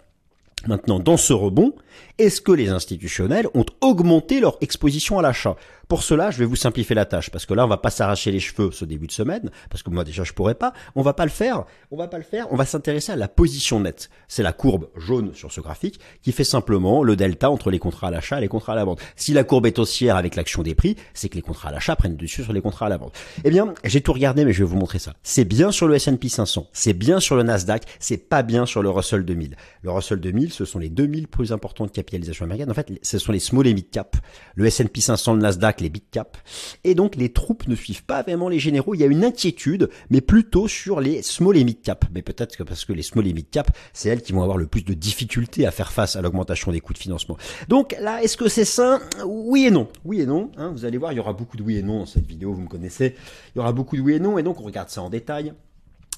Maintenant, 0.66 0.98
dans 0.98 1.16
ce 1.16 1.32
rebond, 1.32 1.74
est-ce 2.18 2.40
que 2.40 2.52
les 2.52 2.70
institutionnels 2.70 3.48
ont 3.54 3.66
augmenté 3.80 4.40
leur 4.40 4.56
exposition 4.60 5.18
à 5.18 5.22
l'achat? 5.22 5.56
Pour 5.88 6.02
cela, 6.02 6.30
je 6.30 6.38
vais 6.38 6.44
vous 6.44 6.56
simplifier 6.56 6.96
la 6.96 7.04
tâche 7.04 7.30
parce 7.30 7.46
que 7.46 7.54
là, 7.54 7.64
on 7.64 7.68
va 7.68 7.76
pas 7.76 7.90
s'arracher 7.90 8.32
les 8.32 8.40
cheveux 8.40 8.70
ce 8.72 8.84
début 8.84 9.06
de 9.06 9.12
semaine 9.12 9.50
parce 9.70 9.82
que 9.82 9.90
moi 9.90 10.02
déjà 10.02 10.24
je 10.24 10.32
pourrais 10.32 10.54
pas. 10.54 10.72
On 10.96 11.02
va 11.02 11.12
pas 11.12 11.24
le 11.24 11.30
faire. 11.30 11.64
On 11.90 11.96
va 11.96 12.08
pas 12.08 12.18
le 12.18 12.24
faire. 12.24 12.46
On 12.50 12.56
va 12.56 12.66
s'intéresser 12.66 13.12
à 13.12 13.16
la 13.16 13.28
position 13.28 13.78
nette. 13.78 14.10
C'est 14.26 14.42
la 14.42 14.52
courbe 14.52 14.88
jaune 14.96 15.32
sur 15.34 15.52
ce 15.52 15.60
graphique 15.60 16.00
qui 16.22 16.32
fait 16.32 16.44
simplement 16.44 17.04
le 17.04 17.14
delta 17.14 17.50
entre 17.50 17.70
les 17.70 17.78
contrats 17.78 18.08
à 18.08 18.10
l'achat 18.10 18.38
et 18.38 18.40
les 18.40 18.48
contrats 18.48 18.72
à 18.72 18.76
la 18.76 18.84
vente. 18.84 19.00
Si 19.14 19.32
la 19.32 19.44
courbe 19.44 19.66
est 19.66 19.78
haussière 19.78 20.16
avec 20.16 20.34
l'action 20.34 20.62
des 20.62 20.74
prix, 20.74 20.96
c'est 21.14 21.28
que 21.28 21.36
les 21.36 21.42
contrats 21.42 21.68
à 21.68 21.72
l'achat 21.72 21.94
prennent 21.94 22.16
dessus 22.16 22.42
sur 22.42 22.52
les 22.52 22.60
contrats 22.60 22.86
à 22.86 22.88
la 22.88 22.96
vente. 22.96 23.14
Eh 23.44 23.50
bien, 23.50 23.72
j'ai 23.84 24.00
tout 24.00 24.12
regardé, 24.12 24.44
mais 24.44 24.52
je 24.52 24.64
vais 24.64 24.68
vous 24.68 24.76
montrer 24.76 24.98
ça. 24.98 25.14
C'est 25.22 25.44
bien 25.44 25.70
sur 25.70 25.86
le 25.86 25.94
S&P 25.94 26.28
500, 26.28 26.68
c'est 26.72 26.94
bien 26.94 27.20
sur 27.20 27.36
le 27.36 27.44
Nasdaq, 27.44 27.84
c'est 28.00 28.28
pas 28.28 28.42
bien 28.42 28.66
sur 28.66 28.82
le 28.82 28.90
Russell 28.90 29.24
2000. 29.24 29.56
Le 29.82 29.90
Russell 29.90 30.20
2000, 30.20 30.52
ce 30.52 30.64
sont 30.64 30.78
les 30.78 30.88
2000 30.88 31.28
plus 31.28 31.52
importantes 31.52 31.92
capitalisations 31.92 32.44
américaines. 32.44 32.70
En 32.70 32.74
fait, 32.74 32.90
ce 33.02 33.18
sont 33.18 33.32
les 33.32 33.38
small 33.38 33.66
et 33.66 33.74
mid 33.74 33.88
cap. 33.90 34.16
Le 34.54 34.66
S&P 34.66 35.00
500, 35.00 35.34
le 35.34 35.42
Nasdaq 35.42 35.75
les 35.80 35.88
big 35.88 36.02
cap. 36.10 36.36
Et 36.84 36.94
donc 36.94 37.16
les 37.16 37.32
troupes 37.32 37.66
ne 37.68 37.74
suivent 37.74 38.04
pas 38.04 38.22
vraiment 38.22 38.48
les 38.48 38.58
généraux. 38.58 38.94
Il 38.94 39.00
y 39.00 39.04
a 39.04 39.06
une 39.06 39.24
inquiétude, 39.24 39.90
mais 40.10 40.20
plutôt 40.20 40.68
sur 40.68 41.00
les 41.00 41.22
small 41.22 41.56
et 41.56 41.64
mid 41.64 41.80
cap. 41.82 42.04
Mais 42.14 42.22
peut-être 42.22 42.56
que 42.56 42.62
parce 42.62 42.84
que 42.84 42.92
les 42.92 43.02
small 43.02 43.26
et 43.26 43.32
mid 43.32 43.48
cap, 43.50 43.70
c'est 43.92 44.08
elles 44.08 44.22
qui 44.22 44.32
vont 44.32 44.42
avoir 44.42 44.58
le 44.58 44.66
plus 44.66 44.82
de 44.82 44.94
difficultés 44.94 45.66
à 45.66 45.70
faire 45.70 45.92
face 45.92 46.16
à 46.16 46.22
l'augmentation 46.22 46.72
des 46.72 46.80
coûts 46.80 46.92
de 46.92 46.98
financement. 46.98 47.36
Donc 47.68 47.96
là, 48.00 48.22
est-ce 48.22 48.36
que 48.36 48.48
c'est 48.48 48.64
sain? 48.64 49.00
Oui 49.24 49.66
et 49.66 49.70
non. 49.70 49.88
Oui 50.04 50.20
et 50.20 50.26
non. 50.26 50.50
Hein. 50.56 50.70
vous 50.72 50.84
allez 50.84 50.98
voir, 50.98 51.12
il 51.12 51.16
y 51.16 51.20
aura 51.20 51.32
beaucoup 51.32 51.56
de 51.56 51.62
oui 51.62 51.76
et 51.76 51.82
non 51.82 52.00
dans 52.00 52.06
cette 52.06 52.26
vidéo. 52.26 52.52
Vous 52.52 52.62
me 52.62 52.68
connaissez. 52.68 53.14
Il 53.54 53.58
y 53.58 53.60
aura 53.60 53.72
beaucoup 53.72 53.96
de 53.96 54.02
oui 54.02 54.14
et 54.14 54.20
non. 54.20 54.38
Et 54.38 54.42
donc 54.42 54.60
on 54.60 54.64
regarde 54.64 54.88
ça 54.88 55.02
en 55.02 55.10
détail. 55.10 55.52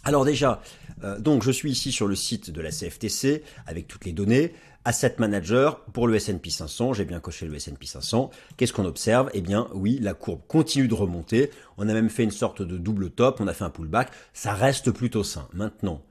Alors 0.05 0.25
déjà, 0.25 0.63
Euh, 1.05 1.19
donc 1.19 1.43
je 1.43 1.51
suis 1.51 1.71
ici 1.71 1.93
sur 1.93 2.07
le 2.07 2.17
site 2.17 2.51
de 2.51 2.61
la 2.61 2.71
CFTC 2.71 3.43
avec 3.67 3.87
toutes 3.87 4.05
les 4.05 4.13
données. 4.13 4.53
Asset 4.85 5.17
Manager 5.19 5.81
pour 5.93 6.07
le 6.07 6.15
S&P 6.17 6.51
500, 6.51 6.95
j'ai 6.95 7.05
bien 7.05 7.21
coché 7.21 7.47
le 7.47 7.55
S&P 7.57 7.87
500. 7.87 8.31
Qu'est-ce 8.57 8.73
qu'on 8.73 8.85
observe? 8.85 9.31
Eh 9.35 9.41
bien 9.41 9.69
oui, 9.75 9.99
la 10.01 10.15
courbe 10.15 10.41
continue 10.49 10.89
de 10.89 10.95
remonter. 10.95 11.51
On 11.77 11.89
a 11.89 11.93
même 11.93 12.11
fait 12.11 12.25
une 12.25 12.31
sorte 12.31 12.63
de 12.63 12.79
double 12.79 13.11
top, 13.11 13.41
on 13.41 13.49
a 13.49 13.55
fait 13.55 13.65
un 13.65 13.71
pullback. 13.71 14.11
Ça 14.33 14.55
reste 14.55 14.91
plutôt 14.91 15.25
sain. 15.25 15.49
Maintenant, 15.53 16.03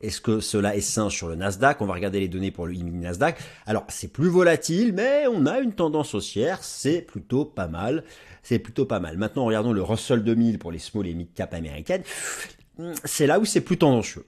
est-ce 0.00 0.20
que 0.20 0.40
cela 0.40 0.76
est 0.76 0.80
sain 0.80 1.08
sur 1.08 1.28
le 1.28 1.36
Nasdaq? 1.36 1.80
On 1.80 1.86
va 1.86 1.94
regarder 1.94 2.20
les 2.20 2.28
données 2.28 2.50
pour 2.50 2.66
le 2.66 2.74
Nasdaq. 2.74 3.38
Alors, 3.64 3.84
c'est 3.88 4.12
plus 4.12 4.28
volatile, 4.28 4.92
mais 4.92 5.26
on 5.26 5.46
a 5.46 5.60
une 5.60 5.72
tendance 5.72 6.14
haussière, 6.14 6.62
c'est 6.62 7.00
plutôt 7.00 7.44
pas 7.44 7.66
mal. 7.66 8.04
C'est 8.42 8.58
plutôt 8.58 8.84
pas 8.84 9.00
mal. 9.00 9.16
Maintenant, 9.16 9.44
regardons 9.44 9.72
le 9.72 9.82
Russell 9.82 10.22
2000 10.22 10.58
pour 10.58 10.70
les 10.70 10.78
small 10.78 11.06
et 11.06 11.14
mid 11.14 11.32
cap 11.34 11.54
américaines. 11.54 12.02
C'est 13.04 13.26
là 13.26 13.38
où 13.40 13.44
c'est 13.44 13.62
plus 13.62 13.78
tendancieux. 13.78 14.24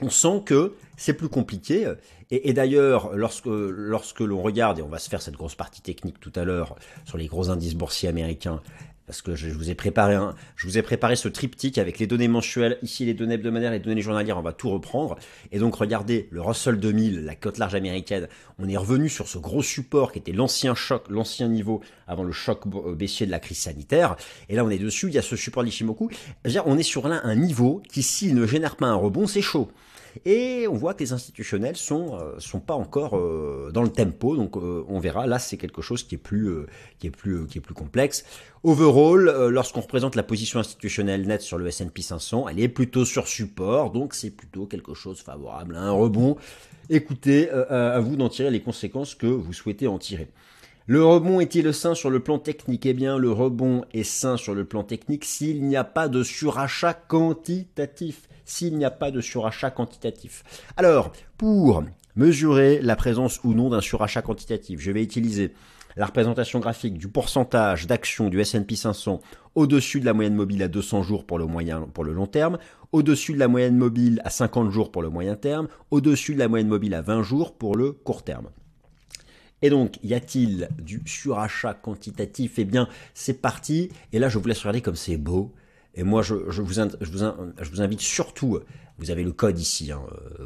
On 0.00 0.10
sent 0.10 0.42
que 0.44 0.74
c'est 0.96 1.14
plus 1.14 1.28
compliqué. 1.28 1.92
Et, 2.30 2.52
d'ailleurs, 2.52 3.14
lorsque, 3.16 3.46
lorsque 3.46 4.20
l'on 4.20 4.42
regarde, 4.42 4.78
et 4.78 4.82
on 4.82 4.88
va 4.88 4.98
se 4.98 5.08
faire 5.08 5.22
cette 5.22 5.34
grosse 5.34 5.54
partie 5.54 5.82
technique 5.82 6.18
tout 6.20 6.32
à 6.34 6.44
l'heure 6.44 6.74
sur 7.04 7.18
les 7.18 7.26
gros 7.26 7.50
indices 7.50 7.74
boursiers 7.74 8.08
américains, 8.08 8.60
parce 9.06 9.20
que 9.20 9.34
je 9.34 9.50
vous 9.50 9.70
ai 9.70 9.74
préparé 9.74 10.16
je 10.56 10.66
vous 10.66 10.78
ai 10.78 10.82
préparé 10.82 11.14
ce 11.16 11.28
triptyque 11.28 11.78
avec 11.78 11.98
les 11.98 12.06
données 12.06 12.28
mensuelles, 12.28 12.78
ici 12.82 13.04
les 13.04 13.14
données 13.14 13.34
hebdomadaires, 13.34 13.70
les 13.70 13.78
données 13.78 14.00
journalières, 14.00 14.38
on 14.38 14.42
va 14.42 14.52
tout 14.52 14.70
reprendre. 14.70 15.16
Et 15.52 15.58
donc 15.58 15.74
regardez, 15.74 16.28
le 16.30 16.40
Russell 16.40 16.80
2000, 16.80 17.24
la 17.24 17.34
cote 17.34 17.58
large 17.58 17.74
américaine, 17.74 18.28
on 18.58 18.68
est 18.68 18.76
revenu 18.76 19.08
sur 19.08 19.28
ce 19.28 19.38
gros 19.38 19.62
support 19.62 20.12
qui 20.12 20.18
était 20.18 20.32
l'ancien 20.32 20.74
choc, 20.74 21.04
l'ancien 21.10 21.48
niveau 21.48 21.82
avant 22.06 22.24
le 22.24 22.32
choc 22.32 22.62
euh, 22.66 22.94
baissier 22.94 23.26
de 23.26 23.30
la 23.30 23.40
crise 23.40 23.58
sanitaire. 23.58 24.16
Et 24.48 24.56
là 24.56 24.64
on 24.64 24.70
est 24.70 24.78
dessus, 24.78 25.08
il 25.08 25.14
y 25.14 25.18
a 25.18 25.22
ce 25.22 25.36
support 25.36 25.64
d'Ishimoku. 25.64 26.08
On 26.64 26.78
est 26.78 26.82
sur 26.82 27.06
là 27.08 27.20
un 27.24 27.36
niveau 27.36 27.82
qui 27.90 28.02
s'il 28.02 28.34
ne 28.34 28.46
génère 28.46 28.76
pas 28.76 28.86
un 28.86 28.94
rebond, 28.94 29.26
c'est 29.26 29.42
chaud. 29.42 29.70
Et 30.24 30.66
on 30.68 30.74
voit 30.74 30.94
que 30.94 31.00
les 31.00 31.12
institutionnels 31.12 31.76
sont 31.76 32.18
euh, 32.18 32.38
sont 32.38 32.60
pas 32.60 32.74
encore 32.74 33.16
euh, 33.16 33.70
dans 33.72 33.82
le 33.82 33.88
tempo, 33.88 34.36
donc 34.36 34.56
euh, 34.56 34.84
on 34.88 34.98
verra. 34.98 35.26
Là, 35.26 35.38
c'est 35.38 35.56
quelque 35.56 35.82
chose 35.82 36.02
qui 36.02 36.14
est 36.14 36.18
plus 36.18 36.50
qui 36.98 37.08
est 37.08 37.10
plus 37.10 37.46
qui 37.46 37.58
est 37.58 37.60
plus 37.60 37.74
complexe. 37.74 38.24
Overall, 38.62 39.48
lorsqu'on 39.48 39.82
représente 39.82 40.14
la 40.14 40.22
position 40.22 40.58
institutionnelle 40.58 41.26
nette 41.26 41.42
sur 41.42 41.58
le 41.58 41.66
S&P 41.66 42.00
500, 42.00 42.48
elle 42.48 42.60
est 42.60 42.68
plutôt 42.68 43.04
sur 43.04 43.28
support, 43.28 43.90
donc 43.90 44.14
c'est 44.14 44.30
plutôt 44.30 44.64
quelque 44.64 44.94
chose 44.94 45.20
favorable 45.20 45.76
à 45.76 45.80
un 45.80 45.90
rebond. 45.90 46.36
Écoutez, 46.88 47.50
à 47.50 48.00
vous 48.00 48.16
d'en 48.16 48.30
tirer 48.30 48.50
les 48.50 48.62
conséquences 48.62 49.14
que 49.14 49.26
vous 49.26 49.52
souhaitez 49.52 49.86
en 49.86 49.98
tirer. 49.98 50.28
Le 50.86 51.02
rebond 51.02 51.40
est-il 51.40 51.72
sain 51.72 51.94
sur 51.94 52.10
le 52.10 52.20
plan 52.20 52.38
technique? 52.38 52.84
Eh 52.84 52.92
bien, 52.92 53.16
le 53.16 53.32
rebond 53.32 53.86
est 53.94 54.02
sain 54.02 54.36
sur 54.36 54.54
le 54.54 54.66
plan 54.66 54.84
technique 54.84 55.24
s'il 55.24 55.64
n'y 55.64 55.76
a 55.76 55.84
pas 55.84 56.08
de 56.08 56.22
surachat 56.22 56.92
quantitatif 56.92 58.28
s'il 58.44 58.76
n'y 58.76 58.84
a 58.84 58.90
pas 58.90 59.10
de 59.10 59.22
surachat 59.22 59.70
quantitatif. 59.70 60.44
Alors, 60.76 61.12
pour 61.38 61.82
mesurer 62.16 62.82
la 62.82 62.96
présence 62.96 63.40
ou 63.44 63.54
non 63.54 63.70
d'un 63.70 63.80
surachat 63.80 64.20
quantitatif, 64.20 64.78
je 64.80 64.90
vais 64.90 65.02
utiliser 65.02 65.54
la 65.96 66.04
représentation 66.04 66.58
graphique 66.58 66.98
du 66.98 67.08
pourcentage 67.08 67.86
d'actions 67.86 68.28
du 68.28 68.38
S&P 68.40 68.76
500 68.76 69.22
au-dessus 69.54 70.00
de 70.00 70.04
la 70.04 70.12
moyenne 70.12 70.34
mobile 70.34 70.62
à 70.62 70.68
200 70.68 71.02
jours 71.02 71.24
pour 71.24 71.38
le 71.38 71.46
moyen 71.46 71.88
pour 71.94 72.04
le 72.04 72.12
long 72.12 72.26
terme, 72.26 72.58
au-dessus 72.92 73.32
de 73.32 73.38
la 73.38 73.48
moyenne 73.48 73.78
mobile 73.78 74.20
à 74.24 74.28
50 74.28 74.70
jours 74.70 74.92
pour 74.92 75.00
le 75.00 75.08
moyen 75.08 75.36
terme, 75.36 75.68
au-dessus 75.90 76.34
de 76.34 76.40
la 76.40 76.48
moyenne 76.48 76.68
mobile 76.68 76.94
à 76.94 77.00
20 77.00 77.22
jours 77.22 77.56
pour 77.56 77.74
le 77.74 77.92
court 77.92 78.22
terme. 78.22 78.48
Et 79.64 79.70
donc, 79.70 79.98
y 80.02 80.12
a-t-il 80.12 80.68
du 80.78 81.00
surachat 81.06 81.72
quantitatif? 81.72 82.58
Eh 82.58 82.66
bien, 82.66 82.86
c'est 83.14 83.40
parti. 83.40 83.88
Et 84.12 84.18
là, 84.18 84.28
je 84.28 84.36
vous 84.36 84.46
laisse 84.46 84.58
regarder 84.58 84.82
comme 84.82 84.94
c'est 84.94 85.16
beau. 85.16 85.54
Et 85.94 86.02
moi, 86.02 86.20
je, 86.20 86.34
vous, 86.34 86.80
invite 87.80 88.00
surtout, 88.02 88.60
vous 88.98 89.10
avez 89.10 89.24
le 89.24 89.32
code 89.32 89.58
ici 89.58 89.90
hein, 89.90 90.02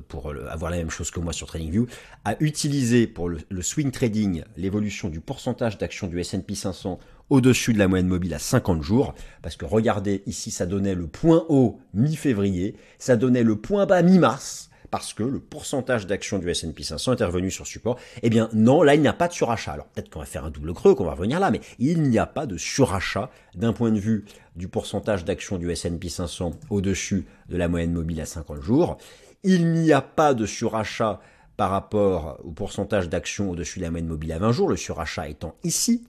pour 0.07 0.33
avoir 0.49 0.71
la 0.71 0.77
même 0.77 0.91
chose 0.91 1.11
que 1.11 1.19
moi 1.19 1.33
sur 1.33 1.49
TradingView, 1.49 1.89
à 2.25 2.37
utiliser 2.39 3.09
pour 3.09 3.29
le, 3.29 3.41
swing 3.61 3.91
trading 3.91 4.45
l'évolution 4.57 5.09
du 5.09 5.19
pourcentage 5.19 5.79
d'actions 5.79 6.07
du 6.07 6.21
S&P 6.21 6.55
500 6.55 7.01
au-dessus 7.29 7.73
de 7.73 7.79
la 7.81 7.89
moyenne 7.89 8.07
mobile 8.07 8.35
à 8.35 8.39
50 8.39 8.83
jours, 8.85 9.17
parce 9.43 9.57
que 9.57 9.65
regardez 9.65 10.23
ici, 10.27 10.53
ça 10.53 10.65
donnait 10.65 10.95
le 10.95 11.09
point 11.09 11.45
haut 11.49 11.81
mi-février, 11.93 12.77
ça 13.01 13.17
donnait 13.17 13.43
le 13.43 13.57
point 13.57 13.85
bas 13.85 14.03
mi-mars, 14.03 14.68
parce 14.90 15.12
que 15.12 15.23
le 15.23 15.38
pourcentage 15.38 16.07
d'actions 16.07 16.38
du 16.38 16.49
S&P 16.50 16.83
500 16.83 17.16
est 17.16 17.25
revenu 17.25 17.50
sur 17.50 17.66
support. 17.66 17.99
Eh 18.23 18.30
bien 18.30 18.49
non, 18.52 18.83
là 18.83 18.95
il 18.95 19.00
n'y 19.00 19.09
a 19.09 19.12
pas 19.12 19.28
de 19.28 19.33
surachat. 19.33 19.73
Alors 19.73 19.87
peut-être 19.87 20.11
qu'on 20.11 20.21
va 20.21 20.26
faire 20.26 20.45
un 20.45 20.50
double 20.50 20.75
creux, 20.75 20.95
qu'on 20.95 21.04
va 21.04 21.12
revenir 21.12 21.40
là, 21.40 21.50
mais 21.50 21.61
il 21.78 22.02
n'y 22.02 22.18
a 22.18 22.26
pas 22.26 22.47
de 22.47 22.57
surachat 22.57 23.30
d'un 23.54 23.73
point 23.73 23.90
de 23.90 23.99
vue 23.99 24.25
du 24.57 24.68
pourcentage 24.68 25.25
d'actions 25.25 25.59
du 25.59 25.71
S&P 25.71 26.09
500 26.09 26.52
au-dessus 26.71 27.26
de 27.49 27.57
la 27.57 27.68
moyenne 27.68 27.92
mobile 27.92 28.21
à 28.21 28.26
50 28.26 28.61
jours. 28.61 28.99
Il 29.45 29.73
n'y 29.73 29.92
a 29.92 30.00
pas 30.00 30.35
de 30.35 30.47
surachat 30.47 31.21
par 31.57 31.71
rapport 31.71 32.38
au 32.45 32.52
pourcentage 32.52 33.09
d'actions 33.09 33.50
au-dessus 33.50 33.80
de 33.80 33.85
la 33.85 33.90
moyenne 33.90 34.09
mobile 34.09 34.33
à 34.33 34.38
20 34.38 34.52
jours, 34.52 34.68
le 34.68 34.76
surachat 34.76 35.28
étant 35.28 35.57
ici. 35.64 36.04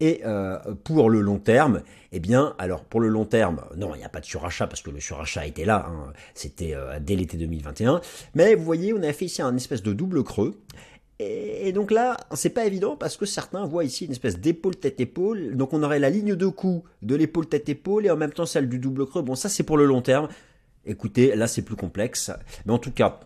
Et 0.00 0.22
euh, 0.24 0.58
pour 0.82 1.10
le 1.10 1.20
long 1.20 1.38
terme, 1.38 1.82
eh 2.12 2.20
bien, 2.20 2.54
alors 2.58 2.84
pour 2.84 3.00
le 3.00 3.08
long 3.08 3.26
terme, 3.26 3.62
non, 3.76 3.94
il 3.94 3.98
n'y 3.98 4.04
a 4.04 4.08
pas 4.08 4.20
de 4.20 4.24
surachat 4.24 4.66
parce 4.66 4.80
que 4.80 4.90
le 4.90 4.98
surachat 4.98 5.46
était 5.46 5.66
là, 5.66 5.86
hein, 5.88 6.12
c'était 6.34 6.74
euh, 6.74 6.98
dès 7.00 7.16
l'été 7.16 7.36
2021. 7.36 8.00
Mais 8.34 8.54
vous 8.54 8.64
voyez, 8.64 8.94
on 8.94 9.02
a 9.02 9.12
fait 9.12 9.26
ici 9.26 9.42
un 9.42 9.54
espèce 9.56 9.82
de 9.82 9.92
double 9.92 10.24
creux. 10.24 10.58
Et, 11.22 11.72
donc 11.72 11.90
là, 11.90 12.16
c'est 12.32 12.48
pas 12.48 12.64
évident 12.64 12.96
parce 12.96 13.18
que 13.18 13.26
certains 13.26 13.66
voient 13.66 13.84
ici 13.84 14.06
une 14.06 14.12
espèce 14.12 14.38
d'épaule 14.38 14.76
tête-épaule. 14.76 15.54
Donc 15.54 15.74
on 15.74 15.82
aurait 15.82 15.98
la 15.98 16.08
ligne 16.08 16.34
de 16.34 16.46
coup 16.46 16.82
de 17.02 17.14
l'épaule 17.14 17.46
tête-épaule 17.46 18.06
et 18.06 18.10
en 18.10 18.16
même 18.16 18.32
temps 18.32 18.46
celle 18.46 18.70
du 18.70 18.78
double 18.78 19.04
creux. 19.04 19.20
Bon, 19.20 19.34
ça 19.34 19.50
c'est 19.50 19.62
pour 19.62 19.76
le 19.76 19.84
long 19.84 20.00
terme. 20.00 20.28
Écoutez, 20.86 21.36
là 21.36 21.46
c'est 21.46 21.60
plus 21.60 21.76
complexe. 21.76 22.30
Mais 22.64 22.72
en 22.72 22.78
tout 22.78 22.90
cas, 22.90 23.20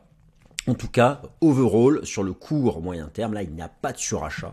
en 0.66 0.74
tout 0.74 0.88
cas, 0.88 1.22
overall, 1.40 2.04
sur 2.04 2.22
le 2.22 2.32
court 2.32 2.80
moyen 2.80 3.08
terme, 3.08 3.34
là, 3.34 3.42
il 3.42 3.52
n'y 3.52 3.62
a 3.62 3.68
pas 3.68 3.92
de 3.92 3.98
surachat 3.98 4.52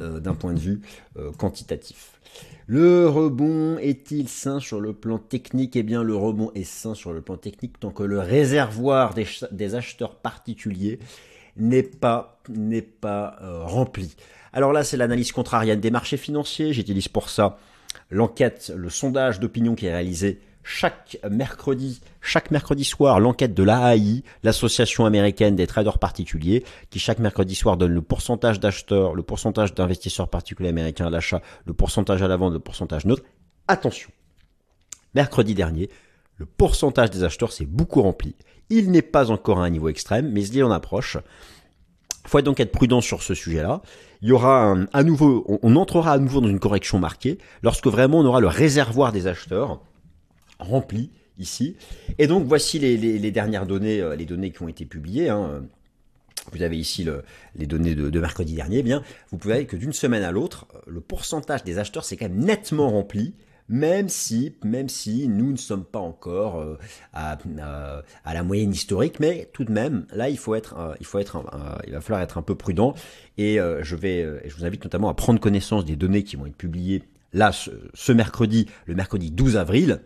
euh, 0.00 0.18
d'un 0.18 0.34
point 0.34 0.52
de 0.52 0.58
vue 0.58 0.80
euh, 1.16 1.30
quantitatif. 1.32 2.18
Le 2.66 3.08
rebond 3.08 3.78
est-il 3.78 4.28
sain 4.28 4.58
sur 4.60 4.80
le 4.80 4.92
plan 4.92 5.18
technique? 5.18 5.76
Eh 5.76 5.82
bien, 5.82 6.02
le 6.02 6.16
rebond 6.16 6.50
est 6.54 6.64
sain 6.64 6.94
sur 6.94 7.12
le 7.12 7.20
plan 7.20 7.36
technique 7.36 7.78
tant 7.78 7.90
que 7.90 8.02
le 8.02 8.18
réservoir 8.18 9.14
des, 9.14 9.74
acheteurs 9.74 10.16
particuliers 10.16 10.98
n'est 11.56 11.82
pas, 11.82 12.40
n'est 12.48 12.82
pas 12.82 13.36
euh, 13.42 13.64
rempli. 13.64 14.16
Alors 14.52 14.72
là, 14.72 14.84
c'est 14.84 14.96
l'analyse 14.96 15.32
contrarienne 15.32 15.80
des 15.80 15.90
marchés 15.90 16.16
financiers. 16.16 16.72
J'utilise 16.72 17.08
pour 17.08 17.28
ça 17.28 17.58
l'enquête, 18.10 18.72
le 18.74 18.90
sondage 18.90 19.38
d'opinion 19.40 19.74
qui 19.74 19.86
est 19.86 19.92
réalisé 19.92 20.40
chaque 20.62 21.18
mercredi, 21.28 22.00
chaque 22.20 22.50
mercredi 22.50 22.84
soir, 22.84 23.20
l'enquête 23.20 23.54
de 23.54 23.62
l'AAI, 23.62 24.22
l'association 24.42 25.06
américaine 25.06 25.56
des 25.56 25.66
traders 25.66 25.98
particuliers, 25.98 26.64
qui 26.90 26.98
chaque 26.98 27.18
mercredi 27.18 27.54
soir 27.54 27.76
donne 27.76 27.92
le 27.92 28.02
pourcentage 28.02 28.60
d'acheteurs, 28.60 29.14
le 29.14 29.22
pourcentage 29.22 29.74
d'investisseurs 29.74 30.28
particuliers 30.28 30.68
américains 30.68 31.06
à 31.06 31.10
l'achat, 31.10 31.42
le 31.64 31.72
pourcentage 31.72 32.22
à 32.22 32.28
la 32.28 32.36
vente, 32.36 32.52
le 32.52 32.60
pourcentage 32.60 33.06
neutre. 33.06 33.24
Attention. 33.66 34.10
Mercredi 35.14 35.54
dernier, 35.54 35.90
le 36.36 36.46
pourcentage 36.46 37.10
des 37.10 37.24
acheteurs 37.24 37.52
s'est 37.52 37.66
beaucoup 37.66 38.02
rempli. 38.02 38.34
Il 38.70 38.90
n'est 38.90 39.02
pas 39.02 39.30
encore 39.30 39.60
à 39.60 39.64
un 39.64 39.70
niveau 39.70 39.88
extrême, 39.88 40.30
mais 40.32 40.46
il 40.46 40.64
en 40.64 40.70
approche. 40.70 41.18
Faut 42.26 42.40
donc 42.40 42.60
être 42.60 42.72
prudent 42.72 43.00
sur 43.00 43.22
ce 43.22 43.34
sujet-là. 43.34 43.82
Il 44.22 44.28
y 44.28 44.32
aura 44.32 44.76
à 44.92 45.02
nouveau, 45.02 45.44
on 45.62 45.74
entrera 45.74 46.12
à 46.12 46.18
nouveau 46.18 46.40
dans 46.40 46.48
une 46.48 46.60
correction 46.60 47.00
marquée 47.00 47.38
lorsque 47.62 47.88
vraiment 47.88 48.20
on 48.20 48.24
aura 48.24 48.40
le 48.40 48.46
réservoir 48.46 49.10
des 49.10 49.26
acheteurs 49.26 49.80
rempli 50.62 51.10
ici. 51.38 51.76
Et 52.18 52.26
donc 52.26 52.46
voici 52.46 52.78
les, 52.78 53.30
dernières 53.30 53.66
données, 53.66 54.00
euh, 54.00 54.16
les 54.16 54.24
données 54.24 54.50
qui 54.50 54.62
ont 54.62 54.68
été 54.68 54.84
publiées. 54.84 55.28
Hein. 55.28 55.62
Vous 56.50 56.62
avez 56.62 56.76
ici 56.76 57.06
les 57.54 57.66
données 57.66 57.94
de, 57.94 58.20
mercredi 58.20 58.54
dernier. 58.54 58.78
Eh 58.78 58.82
bien, 58.82 59.02
vous 59.30 59.38
pouvez 59.38 59.54
voir 59.54 59.66
que 59.66 59.76
d'une 59.76 59.92
semaine 59.92 60.24
à 60.24 60.32
l'autre, 60.32 60.66
le 60.88 61.00
pourcentage 61.00 61.62
des 61.62 61.78
acheteurs 61.78 62.04
s'est 62.04 62.16
quand 62.16 62.28
même 62.28 62.44
nettement 62.44 62.90
rempli 62.90 63.34
même 63.68 64.08
si, 64.08 64.56
même 64.64 64.88
si 64.88 65.28
nous 65.28 65.52
ne 65.52 65.56
sommes 65.56 65.84
pas 65.84 66.00
encore 66.00 66.58
euh, 66.58 66.76
à, 67.14 67.38
la 68.26 68.42
moyenne 68.42 68.72
historique, 68.72 69.20
mais 69.20 69.48
tout 69.52 69.64
de 69.64 69.72
même, 69.72 70.04
là, 70.12 70.28
il 70.28 70.36
faut 70.36 70.56
être, 70.56 70.76
euh, 70.76 70.94
il 71.00 71.06
il 71.86 71.92
va 71.92 72.00
falloir 72.00 72.20
être 72.20 72.38
un 72.38 72.42
peu 72.42 72.56
prudent. 72.56 72.94
Et 73.38 73.58
je 73.58 73.96
vais, 73.96 74.26
je 74.44 74.54
vous 74.56 74.64
invite 74.64 74.82
notamment 74.82 75.08
à 75.08 75.14
prendre 75.14 75.38
connaissance 75.38 75.84
des 75.84 75.96
données 75.96 76.24
qui 76.24 76.34
vont 76.34 76.46
être 76.46 76.56
publiées 76.56 77.04
là 77.32 77.52
ce 77.52 78.12
mercredi, 78.12 78.66
le 78.86 78.94
mercredi 78.94 79.30
12 79.30 79.56
avril 79.56 80.00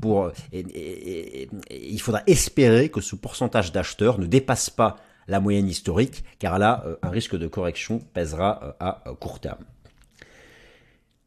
pour, 0.00 0.32
il 0.52 2.00
faudra 2.00 2.22
espérer 2.26 2.88
que 2.88 3.00
ce 3.00 3.16
pourcentage 3.16 3.72
d'acheteurs 3.72 4.18
ne 4.18 4.26
dépasse 4.26 4.70
pas 4.70 4.96
la 5.28 5.40
moyenne 5.40 5.68
historique, 5.68 6.24
car 6.38 6.58
là, 6.58 6.82
euh, 6.86 6.96
un 7.02 7.10
risque 7.10 7.36
de 7.36 7.46
correction 7.46 8.00
pèsera 8.12 8.60
euh, 8.62 8.72
à 8.80 9.04
court 9.20 9.38
terme. 9.38 9.64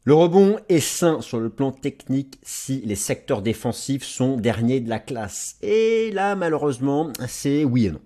Le 0.05 0.13
rebond 0.13 0.59
est 0.67 0.81
sain 0.81 1.21
sur 1.21 1.39
le 1.39 1.49
plan 1.49 1.71
technique 1.71 2.37
si 2.43 2.81
les 2.81 2.97
secteurs 2.97 3.41
défensifs 3.41 4.03
sont 4.03 4.35
derniers 4.35 4.81
de 4.81 4.89
la 4.89 4.99
classe. 4.99 5.55
Et 5.61 6.11
là, 6.11 6.35
malheureusement, 6.35 7.13
c'est 7.27 7.63
oui 7.63 7.85
et 7.85 7.91
non. 7.91 8.01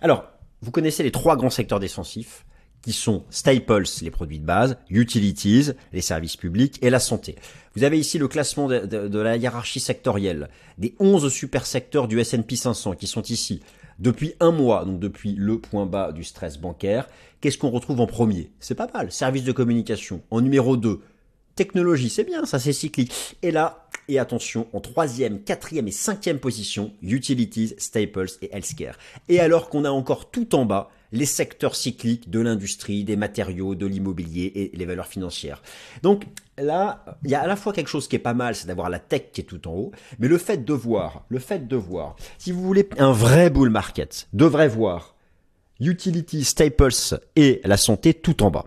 Alors, 0.00 0.30
vous 0.62 0.70
connaissez 0.70 1.02
les 1.02 1.10
trois 1.10 1.36
grands 1.36 1.50
secteurs 1.50 1.80
défensifs 1.80 2.44
qui 2.82 2.92
sont 2.92 3.24
staples, 3.30 3.84
les 4.02 4.10
produits 4.10 4.38
de 4.38 4.44
base, 4.44 4.76
utilities, 4.88 5.70
les 5.92 6.00
services 6.00 6.36
publics 6.36 6.78
et 6.82 6.90
la 6.90 7.00
santé. 7.00 7.36
Vous 7.76 7.84
avez 7.84 7.98
ici 7.98 8.18
le 8.18 8.28
classement 8.28 8.68
de, 8.68 9.18
la 9.18 9.36
hiérarchie 9.36 9.80
sectorielle 9.80 10.48
des 10.78 10.94
11 10.98 11.32
super 11.32 11.66
secteurs 11.66 12.08
du 12.08 12.18
S&P 12.18 12.56
500 12.56 12.94
qui 12.94 13.06
sont 13.06 13.22
ici. 13.22 13.60
Depuis 13.98 14.32
un 14.40 14.50
mois, 14.50 14.86
donc 14.86 14.98
depuis 14.98 15.34
le 15.36 15.58
point 15.58 15.84
bas 15.84 16.10
du 16.10 16.24
stress 16.24 16.58
bancaire, 16.58 17.06
qu'est-ce 17.40 17.58
qu'on 17.58 17.70
retrouve 17.70 18.00
en 18.00 18.06
premier? 18.06 18.50
C'est 18.58 18.74
pas 18.74 18.88
mal, 18.92 19.12
services 19.12 19.44
de 19.44 19.52
communication. 19.52 20.22
En 20.30 20.40
numéro 20.40 20.78
2, 20.78 21.00
technologie, 21.54 22.08
c'est 22.08 22.24
bien, 22.24 22.46
ça 22.46 22.58
c'est 22.58 22.72
cyclique. 22.72 23.36
Et 23.42 23.50
là, 23.50 23.86
et 24.08 24.18
attention, 24.18 24.66
en 24.72 24.80
troisième, 24.80 25.40
quatrième 25.40 25.86
et 25.86 25.92
cinquième 25.92 26.38
position, 26.38 26.92
utilities, 27.02 27.74
staples 27.78 28.30
et 28.42 28.50
healthcare. 28.52 28.96
Et 29.28 29.38
alors 29.38 29.68
qu'on 29.68 29.84
a 29.84 29.90
encore 29.90 30.30
tout 30.30 30.54
en 30.54 30.64
bas, 30.64 30.90
les 31.12 31.26
secteurs 31.26 31.74
cycliques 31.74 32.30
de 32.30 32.40
l'industrie, 32.40 33.04
des 33.04 33.16
matériaux, 33.16 33.74
de 33.74 33.86
l'immobilier 33.86 34.52
et 34.54 34.76
les 34.76 34.86
valeurs 34.86 35.06
financières. 35.06 35.62
Donc 36.02 36.26
là, 36.58 37.04
il 37.24 37.30
y 37.30 37.34
a 37.34 37.40
à 37.42 37.46
la 37.46 37.56
fois 37.56 37.72
quelque 37.72 37.88
chose 37.88 38.08
qui 38.08 38.16
est 38.16 38.20
pas 38.20 38.34
mal, 38.34 38.54
c'est 38.54 38.66
d'avoir 38.66 38.90
la 38.90 38.98
tech 38.98 39.32
qui 39.32 39.40
est 39.40 39.44
tout 39.44 39.66
en 39.68 39.72
haut, 39.72 39.92
mais 40.18 40.28
le 40.28 40.38
fait 40.38 40.64
de 40.64 40.72
voir, 40.72 41.24
le 41.28 41.38
fait 41.38 41.66
de 41.66 41.76
voir, 41.76 42.16
si 42.38 42.52
vous 42.52 42.62
voulez 42.62 42.88
un 42.98 43.12
vrai 43.12 43.50
bull 43.50 43.70
market, 43.70 44.28
devrait 44.32 44.68
voir 44.68 45.16
utility, 45.80 46.44
staples 46.44 46.90
et 47.36 47.60
la 47.64 47.76
santé 47.76 48.14
tout 48.14 48.42
en 48.42 48.50
bas. 48.50 48.66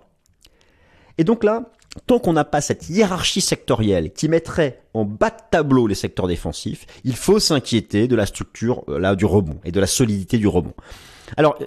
Et 1.17 1.23
donc 1.23 1.43
là, 1.43 1.71
tant 2.07 2.19
qu'on 2.19 2.33
n'a 2.33 2.43
pas 2.43 2.61
cette 2.61 2.89
hiérarchie 2.89 3.41
sectorielle 3.41 4.11
qui 4.13 4.27
mettrait 4.27 4.81
en 4.93 5.05
bas 5.05 5.29
de 5.29 5.35
tableau 5.51 5.87
les 5.87 5.95
secteurs 5.95 6.27
défensifs, 6.27 6.85
il 7.03 7.15
faut 7.15 7.39
s'inquiéter 7.39 8.07
de 8.07 8.15
la 8.15 8.25
structure 8.25 8.83
euh, 8.89 8.99
là 8.99 9.15
du 9.15 9.25
rebond 9.25 9.59
et 9.63 9.71
de 9.71 9.79
la 9.79 9.87
solidité 9.87 10.37
du 10.37 10.47
rebond. 10.47 10.73
Alors, 11.37 11.57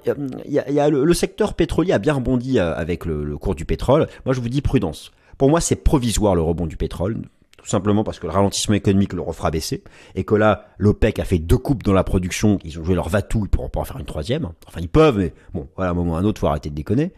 il 0.44 0.52
y 0.52 0.80
a, 0.80 0.88
le, 0.88 1.14
secteur 1.14 1.54
pétrolier 1.54 1.92
a 1.92 1.98
bien 1.98 2.14
rebondi 2.14 2.58
euh, 2.58 2.74
avec 2.74 3.04
le, 3.04 3.36
cours 3.38 3.54
du 3.54 3.64
pétrole. 3.64 4.06
Moi, 4.24 4.34
je 4.34 4.40
vous 4.40 4.48
dis 4.48 4.60
prudence. 4.60 5.12
Pour 5.38 5.50
moi, 5.50 5.60
c'est 5.60 5.76
provisoire 5.76 6.34
le 6.34 6.42
rebond 6.42 6.66
du 6.66 6.76
pétrole, 6.76 7.18
tout 7.58 7.66
simplement 7.66 8.04
parce 8.04 8.18
que 8.18 8.26
le 8.26 8.32
ralentissement 8.32 8.74
économique 8.74 9.12
le 9.12 9.20
refera 9.20 9.50
baisser, 9.50 9.82
et 10.14 10.24
que 10.24 10.34
là, 10.34 10.68
l'OPEC 10.78 11.18
a 11.18 11.24
fait 11.24 11.38
deux 11.38 11.58
coupes 11.58 11.82
dans 11.82 11.92
la 11.92 12.04
production, 12.04 12.58
ils 12.64 12.78
ont 12.78 12.84
joué 12.84 12.94
leur 12.94 13.08
vatou, 13.08 13.42
ils 13.44 13.48
pourront 13.48 13.68
pas 13.68 13.80
en 13.80 13.84
faire 13.84 13.98
une 13.98 14.06
troisième. 14.06 14.48
Enfin, 14.66 14.80
ils 14.80 14.88
peuvent, 14.88 15.18
mais 15.18 15.34
bon, 15.52 15.68
voilà, 15.76 15.90
un 15.90 15.94
moment 15.94 16.12
ou 16.12 16.16
un 16.16 16.24
autre, 16.24 16.40
faut 16.40 16.46
arrêter 16.46 16.70
de 16.70 16.74
déconner. 16.74 17.12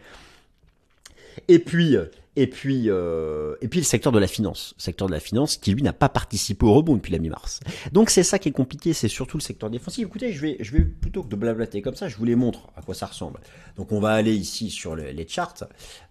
Et 1.47 1.59
puis, 1.59 1.95
euh, 1.95 2.05
et 2.39 2.47
puis, 2.47 2.85
euh, 2.87 3.55
et 3.59 3.67
puis 3.67 3.81
le 3.81 3.85
secteur 3.85 4.13
de 4.13 4.19
la 4.19 4.27
finance, 4.27 4.73
le 4.77 4.81
secteur 4.81 5.09
de 5.09 5.11
la 5.11 5.19
finance 5.19 5.57
qui 5.57 5.73
lui 5.73 5.83
n'a 5.83 5.91
pas 5.91 6.07
participé 6.07 6.65
au 6.65 6.73
rebond 6.73 6.95
depuis 6.95 7.11
la 7.11 7.19
mi-mars. 7.19 7.59
Donc 7.91 8.09
c'est 8.09 8.23
ça 8.23 8.39
qui 8.39 8.47
est 8.47 8.53
compliqué, 8.53 8.93
c'est 8.93 9.09
surtout 9.09 9.35
le 9.35 9.41
secteur 9.41 9.69
défensif. 9.69 10.07
Écoutez, 10.07 10.31
je 10.31 10.39
vais, 10.39 10.55
je 10.61 10.71
vais 10.71 10.85
plutôt 10.85 11.21
que 11.23 11.27
de 11.27 11.35
blablater 11.35 11.81
comme 11.81 11.95
ça, 11.95 12.07
je 12.07 12.15
vous 12.15 12.23
les 12.23 12.37
montre 12.37 12.69
à 12.77 12.81
quoi 12.81 12.95
ça 12.95 13.07
ressemble. 13.07 13.41
Donc 13.75 13.91
on 13.91 13.99
va 13.99 14.11
aller 14.11 14.33
ici 14.33 14.69
sur 14.69 14.95
les 14.95 15.27
charts, 15.27 15.65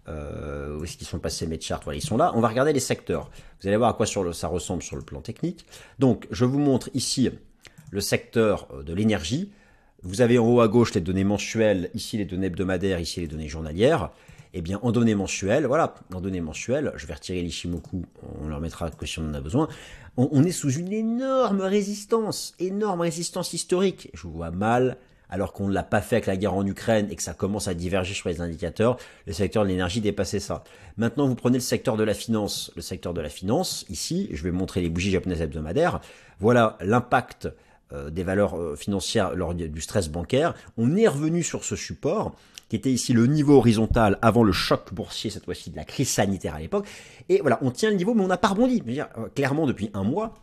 euh, 0.07 0.77
où 0.77 0.83
est-ce 0.83 0.97
qu'ils 0.97 1.07
sont 1.07 1.17
passés 1.17 1.47
mes 1.47 1.59
charts? 1.59 1.81
Voilà, 1.83 1.97
ils 1.97 2.05
sont 2.05 2.17
là. 2.17 2.31
On 2.35 2.41
va 2.41 2.47
regarder 2.47 2.73
les 2.73 2.79
secteurs. 2.79 3.31
Vous 3.59 3.67
allez 3.67 3.77
voir 3.77 3.89
à 3.89 3.93
quoi 3.93 4.05
ça 4.05 4.47
ressemble 4.47 4.83
sur 4.83 4.97
le 4.97 5.01
plan 5.01 5.21
technique. 5.21 5.65
Donc 5.97 6.27
je 6.29 6.45
vous 6.45 6.59
montre 6.59 6.91
ici 6.93 7.31
le 7.89 8.01
secteur 8.01 8.67
euh, 8.71 8.83
de 8.83 8.93
l'énergie. 8.93 9.51
Vous 10.03 10.21
avez 10.21 10.37
en 10.37 10.45
haut 10.45 10.61
à 10.61 10.67
gauche 10.67 10.93
les 10.93 11.01
données 11.01 11.23
mensuelles, 11.23 11.89
ici 11.95 12.17
les 12.17 12.25
données 12.25 12.47
hebdomadaires, 12.47 12.99
ici 12.99 13.19
les 13.19 13.27
données 13.27 13.49
journalières 13.49 14.11
eh 14.53 14.61
bien, 14.61 14.79
en 14.81 14.91
données 14.91 15.15
mensuelles, 15.15 15.65
voilà, 15.65 15.93
en 16.13 16.21
données 16.21 16.41
mensuelles, 16.41 16.91
je 16.95 17.05
vais 17.05 17.13
retirer 17.13 17.41
l'Ishimoku, 17.41 18.03
on 18.41 18.47
leur 18.47 18.59
mettra 18.59 18.89
que 18.89 19.05
si 19.05 19.19
on 19.19 19.29
en 19.29 19.33
a 19.33 19.41
besoin, 19.41 19.67
on, 20.17 20.43
est 20.43 20.51
sous 20.51 20.71
une 20.71 20.91
énorme 20.91 21.61
résistance, 21.61 22.53
énorme 22.59 23.01
résistance 23.01 23.53
historique. 23.53 24.09
Je 24.13 24.27
vois 24.27 24.51
mal, 24.51 24.97
alors 25.29 25.53
qu'on 25.53 25.67
ne 25.67 25.73
l'a 25.73 25.83
pas 25.83 26.01
fait 26.01 26.15
avec 26.15 26.25
la 26.25 26.35
guerre 26.35 26.55
en 26.55 26.65
Ukraine 26.65 27.07
et 27.09 27.15
que 27.15 27.23
ça 27.23 27.33
commence 27.33 27.67
à 27.67 27.73
diverger 27.73 28.13
sur 28.13 28.27
les 28.27 28.41
indicateurs, 28.41 28.97
le 29.27 29.33
secteur 29.33 29.63
de 29.63 29.69
l'énergie 29.69 30.01
dépassait 30.01 30.39
ça. 30.39 30.63
Maintenant, 30.97 31.27
vous 31.27 31.35
prenez 31.35 31.57
le 31.57 31.63
secteur 31.63 31.95
de 31.95 32.03
la 32.03 32.13
finance. 32.13 32.71
Le 32.75 32.81
secteur 32.81 33.13
de 33.13 33.21
la 33.21 33.29
finance, 33.29 33.85
ici, 33.89 34.29
je 34.33 34.43
vais 34.43 34.51
montrer 34.51 34.81
les 34.81 34.89
bougies 34.89 35.11
japonaises 35.11 35.41
hebdomadaires. 35.41 36.01
Voilà 36.39 36.77
l'impact 36.81 37.47
euh, 37.93 38.09
des 38.09 38.23
valeurs 38.23 38.57
euh, 38.59 38.75
financières 38.75 39.35
lors 39.35 39.53
du 39.53 39.81
stress 39.81 40.09
bancaire. 40.09 40.53
On 40.77 40.97
est 40.97 41.07
revenu 41.07 41.43
sur 41.43 41.63
ce 41.63 41.75
support 41.75 42.35
qui 42.69 42.75
était 42.75 42.91
ici 42.91 43.13
le 43.13 43.25
niveau 43.25 43.57
horizontal 43.57 44.19
avant 44.21 44.43
le 44.43 44.51
choc 44.51 44.93
boursier, 44.93 45.31
cette 45.31 45.45
fois-ci 45.45 45.71
de 45.71 45.75
la 45.75 45.83
crise 45.83 46.09
sanitaire 46.09 46.55
à 46.55 46.59
l'époque. 46.59 46.87
Et 47.27 47.41
voilà, 47.41 47.57
on 47.61 47.71
tient 47.71 47.89
le 47.89 47.95
niveau, 47.95 48.13
mais 48.13 48.23
on 48.23 48.27
n'a 48.27 48.37
pas 48.37 48.49
rebondi. 48.49 48.79
Dire, 48.81 49.07
euh, 49.17 49.27
clairement, 49.35 49.65
depuis 49.65 49.89
un 49.93 50.03
mois, 50.03 50.35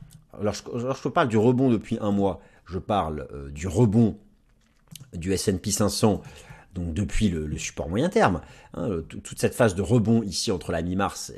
lorsque, 0.43 0.67
je 0.77 1.09
parle 1.09 1.29
du 1.29 1.39
rebond 1.39 1.71
depuis 1.71 1.99
un 2.01 2.11
mois, 2.11 2.41
je 2.67 2.79
parle 2.79 3.29
euh, 3.33 3.51
du 3.51 3.69
rebond 3.69 4.19
du 5.15 5.33
S&P 5.33 5.71
500 5.71 6.23
donc 6.75 6.93
depuis 6.93 7.31
le, 7.31 7.57
support 7.57 7.89
moyen 7.89 8.11
terme, 8.11 8.43
hein, 8.75 9.01
toute 9.09 9.39
cette 9.39 9.55
phase 9.55 9.75
de 9.75 9.81
rebond 9.81 10.23
ici 10.23 10.53
entre 10.53 10.73
la 10.73 10.83
mi-mars 10.83 11.33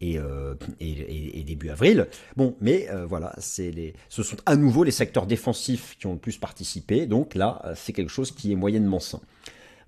et, 0.00 0.16
euh, 0.16 0.54
début 0.78 1.70
avril. 1.70 2.06
Bon, 2.36 2.54
mais 2.60 2.88
voilà, 3.08 3.34
ce 3.40 4.22
sont 4.22 4.36
à 4.46 4.54
nouveau 4.54 4.84
les 4.84 4.92
secteurs 4.92 5.26
défensifs 5.26 5.96
qui 5.98 6.06
ont 6.06 6.12
le 6.12 6.20
plus 6.20 6.38
participé, 6.38 7.06
donc 7.06 7.34
là, 7.34 7.60
c'est 7.74 7.92
quelque 7.92 8.12
chose 8.12 8.30
qui 8.30 8.52
est 8.52 8.54
moyennement 8.54 9.00
sain. 9.00 9.20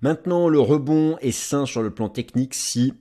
Maintenant, 0.03 0.49
le 0.49 0.59
rebond 0.59 1.17
est 1.21 1.31
sain 1.31 1.65
sur 1.65 1.81
le 1.81 1.89
plan 1.89 2.09
technique 2.09 2.55
si 2.55 2.93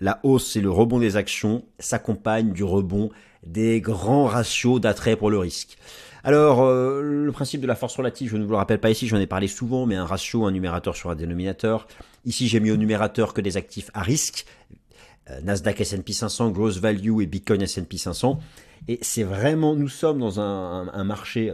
la 0.00 0.20
hausse 0.22 0.56
et 0.56 0.62
le 0.62 0.70
rebond 0.70 0.98
des 0.98 1.16
actions 1.16 1.62
s'accompagnent 1.78 2.54
du 2.54 2.64
rebond 2.64 3.10
des 3.46 3.82
grands 3.82 4.24
ratios 4.24 4.80
d'attrait 4.80 5.16
pour 5.16 5.28
le 5.28 5.36
risque. 5.36 5.76
Alors, 6.24 6.62
euh, 6.62 7.02
le 7.02 7.30
principe 7.30 7.60
de 7.60 7.66
la 7.66 7.74
force 7.74 7.94
relative, 7.94 8.30
je 8.30 8.38
ne 8.38 8.44
vous 8.44 8.52
le 8.52 8.56
rappelle 8.56 8.80
pas 8.80 8.88
ici, 8.88 9.06
j'en 9.06 9.18
ai 9.18 9.26
parlé 9.26 9.48
souvent, 9.48 9.84
mais 9.84 9.96
un 9.96 10.06
ratio, 10.06 10.46
un 10.46 10.50
numérateur 10.50 10.96
sur 10.96 11.10
un 11.10 11.14
dénominateur. 11.14 11.86
Ici, 12.24 12.48
j'ai 12.48 12.58
mis 12.58 12.70
au 12.70 12.78
numérateur 12.78 13.34
que 13.34 13.42
des 13.42 13.58
actifs 13.58 13.90
à 13.92 14.00
risque. 14.00 14.46
Euh, 15.28 15.42
Nasdaq 15.42 15.82
S&P 15.82 16.14
500, 16.14 16.52
Gross 16.52 16.78
Value 16.78 17.20
et 17.20 17.26
Bitcoin 17.26 17.60
S&P 17.60 17.98
500. 17.98 18.40
Et 18.88 18.98
c'est 19.02 19.24
vraiment, 19.24 19.76
nous 19.76 19.88
sommes 19.88 20.20
dans 20.20 20.40
un 20.40 21.04
marché 21.04 21.52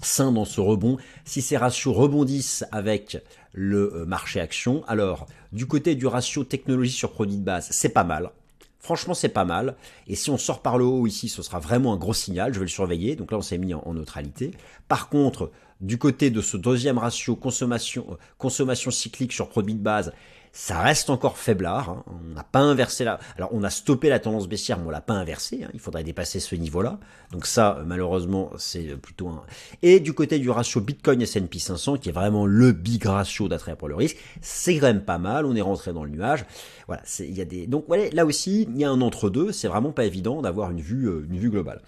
sain 0.00 0.32
dans 0.32 0.44
ce 0.44 0.60
rebond. 0.60 0.96
Si 1.24 1.42
ces 1.42 1.56
ratios 1.56 1.94
rebondissent 1.94 2.64
avec 2.72 3.18
le 3.54 3.94
euh, 3.94 4.04
marché 4.04 4.40
action, 4.40 4.84
alors 4.86 5.26
du 5.52 5.66
côté 5.66 5.94
du 5.94 6.06
ratio 6.06 6.44
technologie 6.44 6.92
sur 6.92 7.12
produit 7.12 7.38
de 7.38 7.44
base, 7.44 7.68
c'est 7.70 7.88
pas 7.88 8.04
mal. 8.04 8.30
Franchement, 8.84 9.14
c'est 9.14 9.30
pas 9.30 9.46
mal. 9.46 9.76
Et 10.08 10.14
si 10.14 10.28
on 10.28 10.36
sort 10.36 10.60
par 10.60 10.76
le 10.76 10.84
haut 10.84 11.06
ici, 11.06 11.30
ce 11.30 11.40
sera 11.40 11.58
vraiment 11.58 11.94
un 11.94 11.96
gros 11.96 12.12
signal. 12.12 12.52
Je 12.52 12.58
vais 12.58 12.66
le 12.66 12.70
surveiller. 12.70 13.16
Donc 13.16 13.32
là, 13.32 13.38
on 13.38 13.42
s'est 13.42 13.56
mis 13.56 13.72
en, 13.72 13.94
neutralité. 13.94 14.50
Par 14.88 15.08
contre, 15.08 15.50
du 15.80 15.96
côté 15.96 16.28
de 16.28 16.42
ce 16.42 16.58
deuxième 16.58 16.98
ratio 16.98 17.34
consommation, 17.34 18.04
euh, 18.10 18.16
consommation 18.36 18.90
cyclique 18.90 19.32
sur 19.32 19.48
produit 19.48 19.74
de 19.74 19.82
base, 19.82 20.12
ça 20.56 20.80
reste 20.80 21.10
encore 21.10 21.36
faiblard. 21.36 21.90
Hein. 21.90 22.04
On 22.06 22.34
n'a 22.34 22.44
pas 22.44 22.60
inversé 22.60 23.02
la. 23.02 23.18
Alors 23.36 23.50
on 23.52 23.64
a 23.64 23.70
stoppé 23.70 24.08
la 24.08 24.20
tendance 24.20 24.48
baissière, 24.48 24.78
mais 24.78 24.86
on 24.86 24.90
l'a 24.90 25.00
pas 25.00 25.14
inversé. 25.14 25.64
Hein. 25.64 25.70
Il 25.74 25.80
faudrait 25.80 26.04
dépasser 26.04 26.38
ce 26.38 26.54
niveau-là. 26.54 27.00
Donc 27.32 27.44
ça, 27.44 27.82
malheureusement, 27.84 28.52
c'est 28.56 28.96
plutôt 28.96 29.28
un. 29.28 29.42
Et 29.82 29.98
du 29.98 30.12
côté 30.12 30.38
du 30.38 30.48
ratio 30.50 30.80
Bitcoin 30.80 31.20
S&P 31.20 31.58
500, 31.58 31.96
qui 31.96 32.08
est 32.08 32.12
vraiment 32.12 32.46
le 32.46 32.70
big 32.70 33.04
ratio 33.04 33.48
d'attrait 33.48 33.74
pour 33.74 33.88
le 33.88 33.96
risque, 33.96 34.16
c'est 34.42 34.78
quand 34.78 34.86
même 34.86 35.04
pas 35.04 35.18
mal. 35.18 35.44
On 35.44 35.56
est 35.56 35.60
rentré 35.60 35.92
dans 35.92 36.04
le 36.04 36.10
nuage. 36.10 36.44
Voilà, 36.86 37.02
il 37.18 37.34
y 37.34 37.40
a 37.40 37.44
des. 37.44 37.66
Donc 37.66 37.86
voilà, 37.88 38.08
là 38.12 38.24
aussi, 38.24 38.68
il 38.70 38.78
y 38.78 38.84
a 38.84 38.90
un 38.90 39.00
entre-deux. 39.00 39.50
C'est 39.50 39.68
vraiment 39.68 39.90
pas 39.90 40.04
évident 40.04 40.40
d'avoir 40.40 40.70
une 40.70 40.80
vue, 40.80 41.08
euh, 41.08 41.26
une 41.28 41.36
vue 41.36 41.50
globale. 41.50 41.82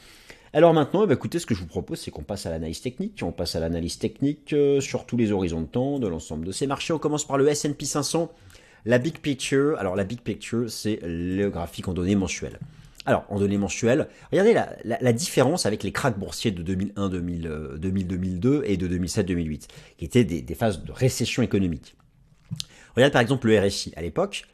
Alors 0.53 0.75
maintenant, 0.75 1.05
eh 1.05 1.07
ben, 1.07 1.15
écoutez, 1.15 1.39
ce 1.39 1.47
que 1.47 1.55
je 1.55 1.61
vous 1.61 1.67
propose, 1.67 2.01
c'est 2.01 2.11
qu'on 2.11 2.23
passe 2.23 2.47
à 2.47 2.51
l'analyse 2.51 2.81
technique. 2.81 3.21
On 3.23 3.31
passe 3.31 3.55
à 3.55 3.61
l'analyse 3.61 3.99
technique 3.99 4.53
euh, 4.55 4.81
sur 4.81 5.07
tous 5.07 5.17
les 5.17 5.31
horizons 5.31 5.61
de 5.61 5.67
temps 5.67 6.01
de 6.01 6.09
l'ensemble 6.09 6.47
de 6.47 6.51
ces 6.51 6.67
marchés. 6.67 6.93
On 6.93 6.99
commence 6.99 7.27
par 7.27 7.39
le 7.39 7.47
S&P 7.47 7.85
500. 7.85 8.33
La 8.87 8.99
big 8.99 9.19
picture, 9.19 9.77
alors 9.81 9.97
la 9.97 10.05
big 10.05 10.21
picture, 10.21 10.71
c'est 10.71 11.01
le 11.03 11.49
graphique 11.49 11.89
en 11.89 11.93
données 11.93 12.15
mensuelles. 12.15 12.61
Alors, 13.05 13.25
en 13.29 13.41
données 13.41 13.59
mensuelles, 13.59 14.07
regardez 14.31 14.55
la, 14.85 15.13
différence 15.13 15.67
avec 15.67 15.83
les 15.83 15.91
cracks 15.91 16.17
boursiers 16.17 16.53
de 16.53 16.63
2001, 16.63 17.09
2000, 17.09 17.51
2002 17.79 18.63
et 18.65 18.77
de 18.77 18.89
2007-2008, 18.89 19.67
qui 19.99 20.05
étaient 20.05 20.25
des, 20.25 20.41
des, 20.41 20.55
phases 20.55 20.85
de 20.85 20.93
récession 20.93 21.43
économique. 21.43 21.97
Regardez 22.95 23.13
par 23.13 23.23
exemple 23.23 23.49
le 23.49 23.61
RSI. 23.61 23.93
À 23.97 24.03
l'époque, 24.03 24.45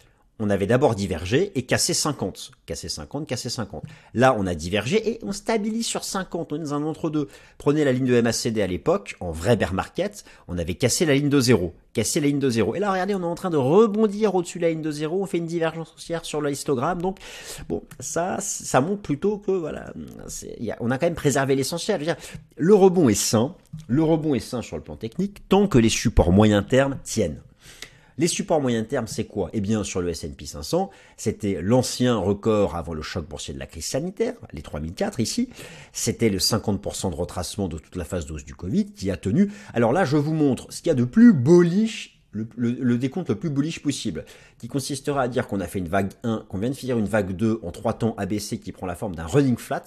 on 0.42 0.50
avait 0.50 0.66
d'abord 0.66 0.96
divergé 0.96 1.52
et 1.54 1.62
cassé 1.62 1.94
50. 1.94 2.50
Cassé 2.66 2.88
50, 2.88 3.28
cassé 3.28 3.48
50. 3.48 3.84
Là, 4.12 4.34
on 4.36 4.44
a 4.46 4.56
divergé 4.56 5.10
et 5.10 5.18
on 5.22 5.30
stabilise 5.30 5.86
sur 5.86 6.02
50. 6.02 6.52
On 6.52 6.56
est 6.56 6.58
dans 6.58 6.74
un 6.74 6.82
entre-deux. 6.82 7.28
Prenez 7.58 7.84
la 7.84 7.92
ligne 7.92 8.06
de 8.06 8.20
MACD 8.20 8.58
à 8.60 8.66
l'époque, 8.66 9.16
en 9.20 9.30
vrai 9.30 9.56
bear 9.56 9.72
market, 9.72 10.24
on 10.48 10.58
avait 10.58 10.74
cassé 10.74 11.06
la 11.06 11.14
ligne 11.14 11.28
de 11.28 11.40
zéro. 11.40 11.74
Cassé 11.92 12.20
la 12.20 12.26
ligne 12.26 12.40
de 12.40 12.50
zéro. 12.50 12.74
Et 12.74 12.80
là, 12.80 12.90
regardez, 12.90 13.14
on 13.14 13.20
est 13.20 13.24
en 13.24 13.36
train 13.36 13.50
de 13.50 13.56
rebondir 13.56 14.34
au-dessus 14.34 14.58
de 14.58 14.64
la 14.64 14.70
ligne 14.70 14.82
de 14.82 14.90
zéro. 14.90 15.22
On 15.22 15.26
fait 15.26 15.38
une 15.38 15.46
divergence 15.46 15.94
haussière 15.94 16.24
sur 16.24 16.40
le 16.40 16.50
histogramme. 16.50 17.00
Donc, 17.00 17.18
bon, 17.68 17.84
ça, 18.00 18.38
ça 18.40 18.80
montre 18.80 19.02
plutôt 19.02 19.38
que, 19.38 19.52
voilà, 19.52 19.92
on 20.80 20.90
a 20.90 20.98
quand 20.98 21.06
même 21.06 21.14
préservé 21.14 21.54
l'essentiel. 21.54 22.16
Le 22.56 22.74
rebond 22.74 23.08
est 23.08 23.14
sain. 23.14 23.54
Le 23.86 24.02
rebond 24.02 24.34
est 24.34 24.40
sain 24.40 24.60
sur 24.60 24.76
le 24.76 24.82
plan 24.82 24.96
technique 24.96 25.48
tant 25.48 25.68
que 25.68 25.78
les 25.78 25.88
supports 25.88 26.32
moyen 26.32 26.62
terme 26.62 26.98
tiennent. 27.04 27.40
Les 28.18 28.28
supports 28.28 28.60
moyen 28.60 28.84
terme, 28.84 29.06
c'est 29.06 29.24
quoi? 29.24 29.50
Eh 29.52 29.60
bien, 29.60 29.84
sur 29.84 30.00
le 30.00 30.10
S&P 30.10 30.46
500, 30.46 30.90
c'était 31.16 31.60
l'ancien 31.62 32.16
record 32.16 32.76
avant 32.76 32.94
le 32.94 33.02
choc 33.02 33.26
boursier 33.26 33.54
de 33.54 33.58
la 33.58 33.66
crise 33.66 33.86
sanitaire, 33.86 34.34
les 34.52 34.62
3004 34.62 35.20
ici. 35.20 35.48
C'était 35.92 36.28
le 36.28 36.38
50% 36.38 37.10
de 37.10 37.14
retracement 37.14 37.68
de 37.68 37.78
toute 37.78 37.96
la 37.96 38.04
phase 38.04 38.26
d'ose 38.26 38.44
du 38.44 38.54
Covid 38.54 38.86
qui 38.86 39.10
a 39.10 39.16
tenu. 39.16 39.50
Alors 39.74 39.92
là, 39.92 40.04
je 40.04 40.16
vous 40.16 40.34
montre 40.34 40.66
ce 40.70 40.78
qu'il 40.82 40.88
y 40.88 40.90
a 40.90 40.94
de 40.94 41.04
plus 41.04 41.32
bullish 41.32 42.11
le, 42.32 42.96
décompte 42.96 43.28
le 43.28 43.34
plus 43.34 43.50
bullish 43.50 43.82
possible, 43.82 44.24
qui 44.58 44.68
consistera 44.68 45.22
à 45.22 45.28
dire 45.28 45.46
qu'on 45.46 45.60
a 45.60 45.66
fait 45.66 45.78
une 45.78 45.88
vague 45.88 46.10
1, 46.24 46.46
qu'on 46.48 46.58
vient 46.58 46.70
de 46.70 46.74
finir 46.74 46.98
une 46.98 47.06
vague 47.06 47.32
2 47.32 47.60
en 47.62 47.70
3 47.70 47.94
temps 47.94 48.14
ABC 48.16 48.58
qui 48.58 48.72
prend 48.72 48.86
la 48.86 48.94
forme 48.94 49.14
d'un 49.14 49.26
running 49.26 49.56
flat, 49.56 49.84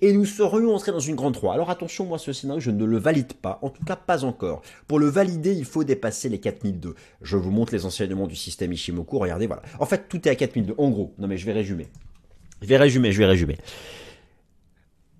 et 0.00 0.12
nous 0.12 0.24
serions 0.24 0.74
entrés 0.74 0.92
dans 0.92 1.00
une 1.00 1.16
grande 1.16 1.34
3. 1.34 1.54
Alors 1.54 1.70
attention, 1.70 2.06
moi 2.06 2.18
ce 2.18 2.32
scénario, 2.32 2.60
je 2.60 2.70
ne 2.70 2.84
le 2.84 2.98
valide 2.98 3.32
pas, 3.32 3.58
en 3.62 3.70
tout 3.70 3.84
cas 3.84 3.96
pas 3.96 4.24
encore. 4.24 4.62
Pour 4.86 4.98
le 4.98 5.06
valider, 5.06 5.52
il 5.52 5.64
faut 5.64 5.84
dépasser 5.84 6.28
les 6.28 6.38
4002. 6.38 6.94
Je 7.22 7.36
vous 7.36 7.50
montre 7.50 7.72
les 7.72 7.84
enseignements 7.84 8.26
du 8.26 8.36
système 8.36 8.72
Ishimoku, 8.72 9.18
regardez, 9.18 9.46
voilà. 9.46 9.62
En 9.80 9.86
fait, 9.86 10.08
tout 10.08 10.26
est 10.28 10.30
à 10.30 10.34
4002, 10.34 10.74
en 10.78 10.90
gros. 10.90 11.14
Non 11.18 11.26
mais 11.26 11.36
je 11.36 11.46
vais 11.46 11.52
résumer. 11.52 11.88
Je 12.62 12.66
vais 12.66 12.76
résumer, 12.76 13.12
je 13.12 13.18
vais 13.18 13.26
résumer. 13.26 13.56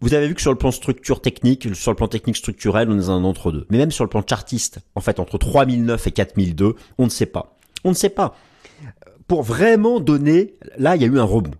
Vous 0.01 0.15
avez 0.15 0.29
vu 0.29 0.35
que 0.35 0.41
sur 0.41 0.53
le 0.53 0.59
plan 0.59 0.71
structure 0.71 1.21
technique, 1.21 1.75
sur 1.75 1.91
le 1.91 1.97
plan 1.97 2.09
technique 2.09 2.37
structurel, 2.37 2.89
on 2.91 2.99
est 2.99 3.09
un 3.09 3.25
entre-deux. 3.25 3.67
Mais 3.71 3.79
même 3.79 3.91
sur 3.91 4.05
le 4.05 4.11
plan 4.11 4.23
chartiste, 4.27 4.79
en 4.95 5.01
fait, 5.01 5.19
entre 5.19 5.39
3009 5.39 6.07
et 6.07 6.13
4002, 6.13 6.75
on 6.99 7.05
ne 7.05 7.11
sait 7.11 7.27
pas. 7.27 7.57
On 7.85 7.91
ne 7.91 7.95
sait 7.95 8.09
pas. 8.09 8.37
Pour 9.27 9.43
vraiment 9.43 9.99
donner, 9.99 10.55
là, 10.79 10.95
il 10.95 11.03
y 11.03 11.05
a 11.05 11.09
eu 11.09 11.19
un 11.19 11.25
rebond. 11.25 11.51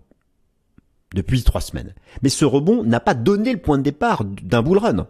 Depuis 1.13 1.43
trois 1.43 1.61
semaines. 1.61 1.93
Mais 2.21 2.29
ce 2.29 2.45
rebond 2.45 2.83
n'a 2.83 2.99
pas 2.99 3.13
donné 3.13 3.51
le 3.51 3.59
point 3.59 3.77
de 3.77 3.83
départ 3.83 4.23
d'un 4.23 4.61
bull 4.61 4.77
run. 4.77 5.07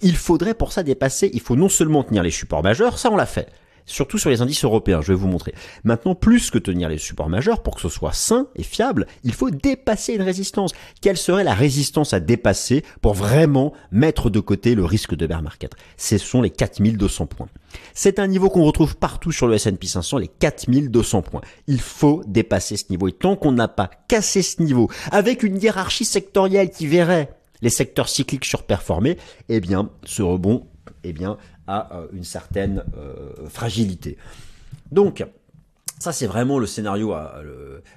Il 0.00 0.16
faudrait 0.16 0.54
pour 0.54 0.72
ça 0.72 0.82
dépasser, 0.82 1.30
il 1.34 1.40
faut 1.40 1.56
non 1.56 1.68
seulement 1.68 2.04
tenir 2.04 2.22
les 2.22 2.30
supports 2.30 2.62
majeurs, 2.62 2.98
ça 2.98 3.10
on 3.10 3.16
l'a 3.16 3.26
fait 3.26 3.48
surtout 3.90 4.18
sur 4.18 4.30
les 4.30 4.40
indices 4.40 4.64
européens, 4.64 5.00
je 5.02 5.08
vais 5.08 5.18
vous 5.18 5.26
montrer. 5.26 5.54
Maintenant, 5.84 6.14
plus 6.14 6.50
que 6.50 6.58
tenir 6.58 6.88
les 6.88 6.98
supports 6.98 7.28
majeurs, 7.28 7.62
pour 7.62 7.74
que 7.74 7.82
ce 7.82 7.88
soit 7.88 8.12
sain 8.12 8.46
et 8.56 8.62
fiable, 8.62 9.06
il 9.24 9.34
faut 9.34 9.50
dépasser 9.50 10.14
une 10.14 10.22
résistance. 10.22 10.72
Quelle 11.00 11.16
serait 11.16 11.44
la 11.44 11.54
résistance 11.54 12.12
à 12.12 12.20
dépasser 12.20 12.84
pour 13.02 13.14
vraiment 13.14 13.72
mettre 13.90 14.30
de 14.30 14.40
côté 14.40 14.74
le 14.74 14.84
risque 14.84 15.14
de 15.14 15.26
bear 15.26 15.42
market? 15.42 15.72
Ce 15.96 16.18
sont 16.18 16.42
les 16.42 16.50
4200 16.50 17.26
points. 17.26 17.48
C'est 17.94 18.18
un 18.18 18.26
niveau 18.26 18.48
qu'on 18.48 18.64
retrouve 18.64 18.96
partout 18.96 19.32
sur 19.32 19.46
le 19.46 19.54
S&P 19.54 19.86
500, 19.86 20.18
les 20.18 20.28
4200 20.28 21.22
points. 21.22 21.42
Il 21.66 21.80
faut 21.80 22.22
dépasser 22.26 22.76
ce 22.76 22.84
niveau. 22.90 23.08
Et 23.08 23.12
tant 23.12 23.36
qu'on 23.36 23.52
n'a 23.52 23.68
pas 23.68 23.90
cassé 24.08 24.42
ce 24.42 24.62
niveau, 24.62 24.90
avec 25.10 25.42
une 25.42 25.60
hiérarchie 25.60 26.04
sectorielle 26.04 26.70
qui 26.70 26.86
verrait 26.86 27.32
les 27.62 27.70
secteurs 27.70 28.08
cycliques 28.08 28.44
surperformer, 28.44 29.18
eh 29.48 29.60
bien, 29.60 29.90
ce 30.04 30.22
rebond, 30.22 30.66
eh 31.04 31.12
bien, 31.12 31.36
euh, 31.70 32.06
une 32.12 32.24
certaine 32.24 32.84
euh, 32.96 33.48
fragilité. 33.48 34.16
Donc, 34.90 35.24
ça, 35.98 36.12
c'est 36.12 36.26
vraiment 36.26 36.58
le 36.58 36.66
scénario, 36.66 37.12
à, 37.12 37.40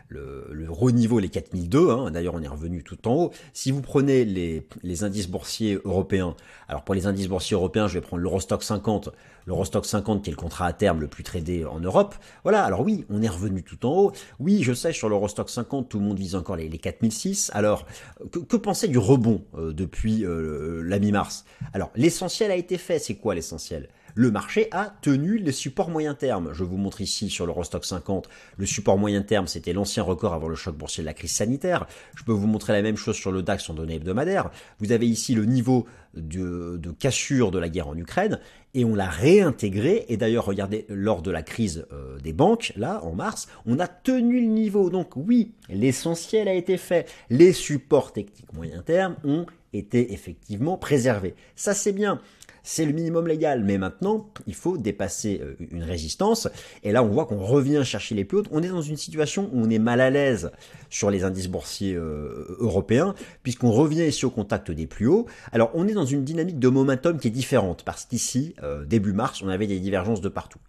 le, 0.08 0.48
le, 0.52 0.64
le 0.64 0.72
haut 0.72 0.92
niveau, 0.92 1.20
les 1.20 1.30
4002. 1.30 1.90
Hein. 1.90 2.12
D'ailleurs, 2.12 2.36
on 2.36 2.42
est 2.42 2.48
revenu 2.48 2.84
tout 2.84 3.08
en 3.08 3.16
haut. 3.16 3.32
Si 3.54 3.72
vous 3.72 3.82
prenez 3.82 4.26
les, 4.26 5.04
indices 5.04 5.28
boursiers 5.28 5.80
européens, 5.84 6.36
alors 6.68 6.84
pour 6.84 6.96
les 6.96 7.08
indices 7.08 7.28
boursiers 7.28 7.56
européens, 7.56 7.88
je 7.88 7.96
vais 7.96 8.02
prendre 8.02 8.22
l'Eurostock 8.22 8.64
50, 8.64 9.10
l'Eurostock 9.46 9.86
50 9.86 10.24
qui 10.24 10.30
est 10.30 10.34
le 10.34 10.38
contrat 10.38 10.68
à 10.68 10.74
terme 10.74 11.02
le 11.02 11.08
plus 11.08 11.24
tradé 11.24 11.66
en 11.66 11.80
Europe. 11.80 12.16
Voilà, 12.44 12.64
alors 12.64 12.82
oui, 12.82 13.06
on 13.10 13.22
est 13.22 13.30
revenu 13.30 13.64
tout 13.64 13.86
en 13.86 13.92
haut. 13.92 14.12
Oui, 14.40 14.64
je 14.64 14.74
sais, 14.74 14.94
sur 14.94 15.10
l'Eurostock 15.10 15.50
50, 15.50 15.90
tout 15.90 16.00
le 16.00 16.06
monde 16.06 16.18
vise 16.18 16.36
encore 16.36 16.56
les, 16.56 16.70
les 16.70 16.78
4006. 16.78 17.52
Alors, 17.54 17.86
que, 18.32 18.40
que 18.40 18.58
penser 18.58 18.88
du 18.88 18.98
rebond 18.98 19.44
euh, 19.58 19.74
depuis 19.74 20.26
euh, 20.26 20.82
la 20.84 21.00
mi-mars? 21.00 21.46
Alors, 21.74 21.92
l'essentiel 21.96 22.52
a 22.52 22.56
été 22.56 22.78
fait. 22.78 23.00
C'est 23.00 23.16
quoi 23.16 23.36
l'essentiel? 23.36 23.90
Le 24.16 24.32
marché 24.32 24.68
a 24.72 24.94
tenu 25.02 25.38
les 25.38 25.52
supports 25.52 25.90
moyen 25.90 26.14
terme. 26.14 26.52
Je 26.54 26.64
vous 26.64 26.78
montre 26.78 27.02
ici 27.02 27.30
sur 27.30 27.46
l'Eurostock 27.46 27.86
50, 27.86 28.30
le 28.58 28.66
support 28.66 28.98
moyen 28.98 29.22
terme, 29.22 29.48
c'était 29.48 29.74
l'ancien 29.74 30.04
record 30.04 30.34
avant 30.34 30.48
le 30.48 30.56
choc 30.56 30.76
boursier 30.76 31.04
de 31.04 31.06
la 31.06 31.14
crise 31.14 31.32
sanitaire. 31.32 31.88
Je 32.16 32.24
peux 32.24 32.32
vous 32.32 32.48
montrer 32.48 32.74
la 32.74 32.82
même 32.82 32.98
chose 32.98 33.16
sur 33.16 33.32
le 33.32 33.42
DAX 33.42 33.70
en 33.70 33.74
données 33.74 33.96
hebdomadaires. 33.96 34.52
Vous 34.80 34.92
avez 34.92 35.08
ici 35.08 35.34
le 35.36 35.46
niveau 35.46 35.86
de, 36.14 36.80
cassure 37.00 37.52
de 37.52 37.60
la 37.60 37.70
guerre 37.70 37.88
en 37.88 37.98
Ukraine 37.98 38.40
et 38.74 38.86
on 38.86 38.96
l'a 38.96 39.10
réintégré. 39.10 40.06
Et 40.10 40.18
d'ailleurs, 40.18 40.46
regardez, 40.46 40.86
lors 40.90 41.22
de 41.22 41.32
la 41.32 41.42
crise 41.42 41.86
euh, 41.92 42.20
des 42.20 42.34
banques, 42.34 42.74
là, 42.76 43.04
en 43.04 43.14
mars, 43.14 43.48
on 43.66 43.80
a 43.80 43.88
tenu 43.88 44.42
le 44.42 44.48
niveau. 44.48 44.90
Donc 44.90 45.16
oui, 45.16 45.54
l'essentiel 45.70 46.48
a 46.48 46.54
été 46.54 46.78
fait. 46.78 47.10
Les 47.30 47.54
supports 47.54 48.14
techniques 48.14 48.54
moyen 48.54 48.82
terme 48.82 49.16
ont 49.24 49.46
été 49.74 50.14
effectivement 50.14 50.78
préservés. 50.78 51.36
Ça, 51.56 51.74
c'est 51.74 51.94
bien 51.94 52.22
c'est 52.64 52.86
le 52.86 52.94
minimum 52.94 53.28
légal. 53.28 53.64
Mais 53.64 53.78
maintenant, 53.78 54.30
il 54.48 54.56
faut 54.56 54.78
dépasser 54.78 55.42
euh, 55.44 55.56
une 55.72 55.84
résistance. 55.84 56.48
Et 56.84 56.92
là, 56.92 57.04
on 57.04 57.10
voit 57.10 57.26
qu'on 57.26 57.44
revient 57.44 57.82
chercher 57.84 58.16
les 58.16 58.26
plus 58.26 58.40
hautes. 58.40 58.48
On 58.52 58.64
est 58.64 58.70
dans 58.70 58.82
une 58.82 58.98
situation 58.98 59.50
où 59.54 59.62
on 59.62 59.70
est 59.70 59.80
mal 59.80 60.02
à 60.02 60.10
l'aise 60.10 60.52
sur 60.90 61.12
les 61.12 61.24
indices 61.24 61.48
boursiers 61.48 61.96
euh, 61.96 62.56
européens, 62.60 63.14
puisqu'on 63.44 63.72
revient 63.72 64.06
ici 64.06 64.26
au 64.26 64.30
contact 64.30 64.72
des 64.72 64.88
plus 64.88 65.08
hauts. 65.08 65.28
Alors, 65.52 65.72
on 65.74 65.88
est 65.88 65.94
dans 65.94 66.06
une 66.06 66.24
dynamique 66.24 66.60
de 66.60 66.70
momentum 66.70 67.20
qui 67.20 67.28
est 67.28 67.32
différente, 67.32 67.84
parce 67.84 68.06
qu'ici, 68.06 68.56
euh, 68.64 68.86
début 68.86 69.14
mars, 69.14 69.42
on 69.44 69.50
avait 69.50 69.68
des 69.68 69.80
divergences 69.80 70.22
de 70.22 70.30
partout. 70.30 70.60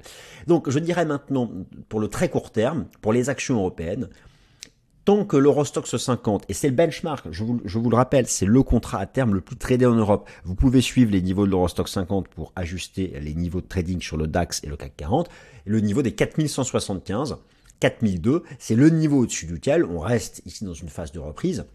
Donc, 0.46 0.68
je 0.70 0.78
dirais 0.78 1.04
maintenant, 1.04 1.50
pour 1.88 2.00
le 2.00 2.09
très 2.09 2.28
court 2.28 2.50
terme, 2.50 2.87
pour 3.00 3.12
les 3.12 3.30
actions 3.30 3.57
européennes, 3.57 4.09
tant 5.05 5.25
que 5.25 5.37
l'Eurostox 5.37 5.97
50, 5.97 6.45
et 6.49 6.55
c'est 6.55 6.69
le 6.69 6.75
benchmark, 6.75 7.27
je 7.31 7.45
vous, 7.45 7.61
je 7.64 7.79
vous 7.79 7.90
le 7.90 7.97
rappelle, 7.97 8.27
c'est 8.27 8.47
le 8.47 8.62
contrat 8.62 8.99
à 8.99 9.07
terme 9.07 9.35
le 9.35 9.40
plus 9.40 9.57
tradé 9.57 9.85
en 9.87 9.95
Europe. 9.95 10.29
Vous 10.45 10.55
pouvez 10.55 10.81
suivre 10.81 11.12
les 11.12 11.21
niveaux 11.21 11.47
de 11.47 11.51
l'Eurostox 11.51 11.93
50 11.93 12.29
pour 12.29 12.53
ajuster 12.57 13.12
les 13.21 13.35
niveaux 13.35 13.61
de 13.61 13.67
trading 13.67 14.01
sur 14.01 14.17
le 14.17 14.27
DAX 14.27 14.62
et 14.64 14.67
le 14.67 14.77
CAC 14.77 14.97
40. 14.97 15.29
le 15.67 15.81
niveau 15.81 16.03
des 16.03 16.12
4175, 16.12 17.37
4002, 17.81 18.43
c'est 18.59 18.75
le 18.75 18.88
niveau 18.88 19.21
au-dessus 19.21 19.47
duquel 19.47 19.85
on 19.85 19.99
reste 19.99 20.43
ici 20.47 20.64
dans 20.64 20.75
une 20.75 20.88
phase 20.88 21.12
de 21.12 21.19
reprise. 21.19 21.67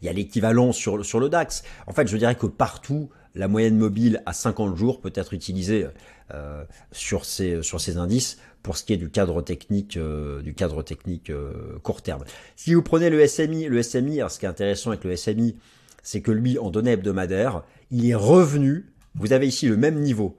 Il 0.00 0.06
y 0.06 0.08
a 0.08 0.12
l'équivalent 0.12 0.72
sur, 0.72 1.04
sur 1.04 1.20
le 1.20 1.28
DAX. 1.28 1.62
En 1.86 1.92
fait, 1.92 2.08
je 2.08 2.16
dirais 2.16 2.34
que 2.34 2.46
partout, 2.46 3.10
la 3.34 3.48
moyenne 3.48 3.76
mobile 3.76 4.22
à 4.26 4.32
50 4.32 4.76
jours 4.76 5.00
peut 5.00 5.12
être 5.14 5.34
utilisée 5.34 5.86
euh, 6.32 6.64
sur, 6.92 7.24
ces, 7.24 7.62
sur 7.62 7.80
ces 7.80 7.96
indices 7.96 8.38
pour 8.64 8.78
ce 8.78 8.82
qui 8.82 8.94
est 8.94 8.96
du 8.96 9.10
cadre 9.10 9.42
technique, 9.42 9.98
euh, 9.98 10.40
du 10.40 10.54
cadre 10.54 10.82
technique 10.82 11.28
euh, 11.28 11.78
court 11.82 12.00
terme. 12.00 12.24
Si 12.56 12.72
vous 12.72 12.82
prenez 12.82 13.10
le 13.10 13.24
SMI, 13.24 13.66
le 13.66 13.82
SMI, 13.82 14.20
ce 14.28 14.38
qui 14.38 14.46
est 14.46 14.48
intéressant 14.48 14.90
avec 14.90 15.04
le 15.04 15.14
SMI, 15.14 15.54
c'est 16.02 16.22
que 16.22 16.32
lui, 16.32 16.58
en 16.58 16.70
données 16.70 16.92
hebdomadaires, 16.92 17.62
il 17.90 18.08
est 18.08 18.14
revenu. 18.14 18.86
Vous 19.16 19.34
avez 19.34 19.46
ici 19.46 19.68
le 19.68 19.76
même 19.76 20.00
niveau. 20.00 20.36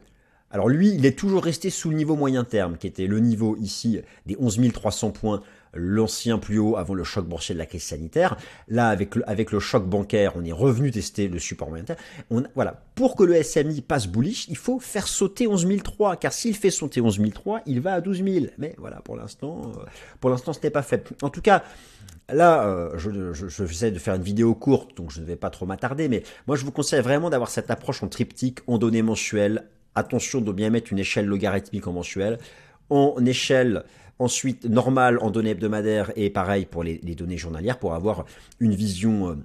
Alors 0.50 0.70
lui, 0.70 0.90
il 0.90 1.06
est 1.06 1.18
toujours 1.18 1.44
resté 1.44 1.70
sous 1.70 1.92
le 1.92 1.96
niveau 1.96 2.16
moyen 2.16 2.44
terme, 2.44 2.78
qui 2.78 2.88
était 2.88 3.06
le 3.06 3.20
niveau 3.20 3.56
ici 3.58 4.02
des 4.26 4.36
11 4.40 4.60
300 4.74 5.12
points 5.12 5.44
l'ancien 5.76 6.38
plus 6.38 6.60
haut 6.60 6.78
avant 6.78 6.94
le 6.94 7.04
choc 7.04 7.26
boursier 7.26 7.54
de 7.54 7.60
la 7.60 7.66
crise 7.66 7.84
sanitaire. 7.84 8.38
Là, 8.68 8.90
avec 8.90 9.16
le, 9.16 9.30
avec 9.30 9.52
le 9.52 9.60
choc 9.60 9.86
bancaire, 9.86 10.34
on 10.36 10.44
est 10.44 10.52
revenu 10.52 10.92
tester 10.92 11.28
le 11.28 11.40
support 11.40 11.70
monétaire. 11.70 11.98
On, 12.30 12.44
voilà. 12.56 12.82
Pour 12.96 13.16
que 13.16 13.24
le 13.24 13.42
SMI 13.42 13.82
passe 13.82 14.08
bullish, 14.08 14.48
il 14.48 14.58
faut 14.58 14.80
faire 14.80 15.08
sauter 15.08 15.48
11 15.48 15.68
car 16.20 16.34
s'il 16.34 16.56
fait 16.56 16.72
sauter 16.72 17.02
11 17.02 17.20
il 17.66 17.82
va 17.82 17.94
à 17.94 18.02
12 18.02 18.24
000. 18.24 18.46
Mais 18.58 18.76
voilà, 18.78 19.02
pour 19.02 19.16
l'instant, 19.16 19.62
euh, 19.78 19.84
pour 20.20 20.30
l'instant, 20.30 20.54
ce 20.54 20.60
n'est 20.64 20.70
pas 20.70 20.82
fait. 20.82 21.14
En 21.22 21.30
tout 21.30 21.42
cas, 21.42 21.64
Là, 22.30 22.66
euh, 22.66 22.98
je, 22.98 23.34
je, 23.34 23.48
je, 23.48 23.90
de 23.90 24.00
faire 24.00 24.16
une 24.16 24.24
vidéo 24.24 24.56
courte, 24.56 24.98
donc 24.98 25.12
je 25.12 25.22
ne 25.22 25.26
vais 25.26 25.36
pas 25.36 25.52
trop 25.52 25.68
m'attarder, 25.68 26.08
mais 26.08 26.24
moi 26.48 26.56
je 26.56 26.66
vous 26.66 26.72
conseille 26.72 27.02
vraiment 27.02 27.30
d'avoir 27.30 27.52
cette 27.52 27.70
approche 27.70 28.02
en 28.02 28.08
triptyque, 28.08 28.60
en 28.66 28.80
données 28.80 29.04
mensuelles. 29.04 29.68
Attention 29.94 30.42
de 30.42 30.52
bien 30.52 30.72
mettre 30.72 30.92
une 30.92 30.98
échelle 30.98 31.28
logarithmique 31.28 31.86
en 31.86 31.94
mensuel, 31.94 32.40
en 32.90 33.16
échelle 33.26 33.84
Ensuite, 34.18 34.66
normal 34.66 35.20
en 35.22 35.30
données 35.30 35.50
hebdomadaires 35.50 36.12
et 36.16 36.30
pareil 36.30 36.66
pour 36.66 36.84
les, 36.84 36.98
données 36.98 37.38
journalières 37.38 37.78
pour 37.78 37.96
avoir 37.96 38.26
une 38.62 38.74
vision, 38.74 39.32
euh, 39.32 39.36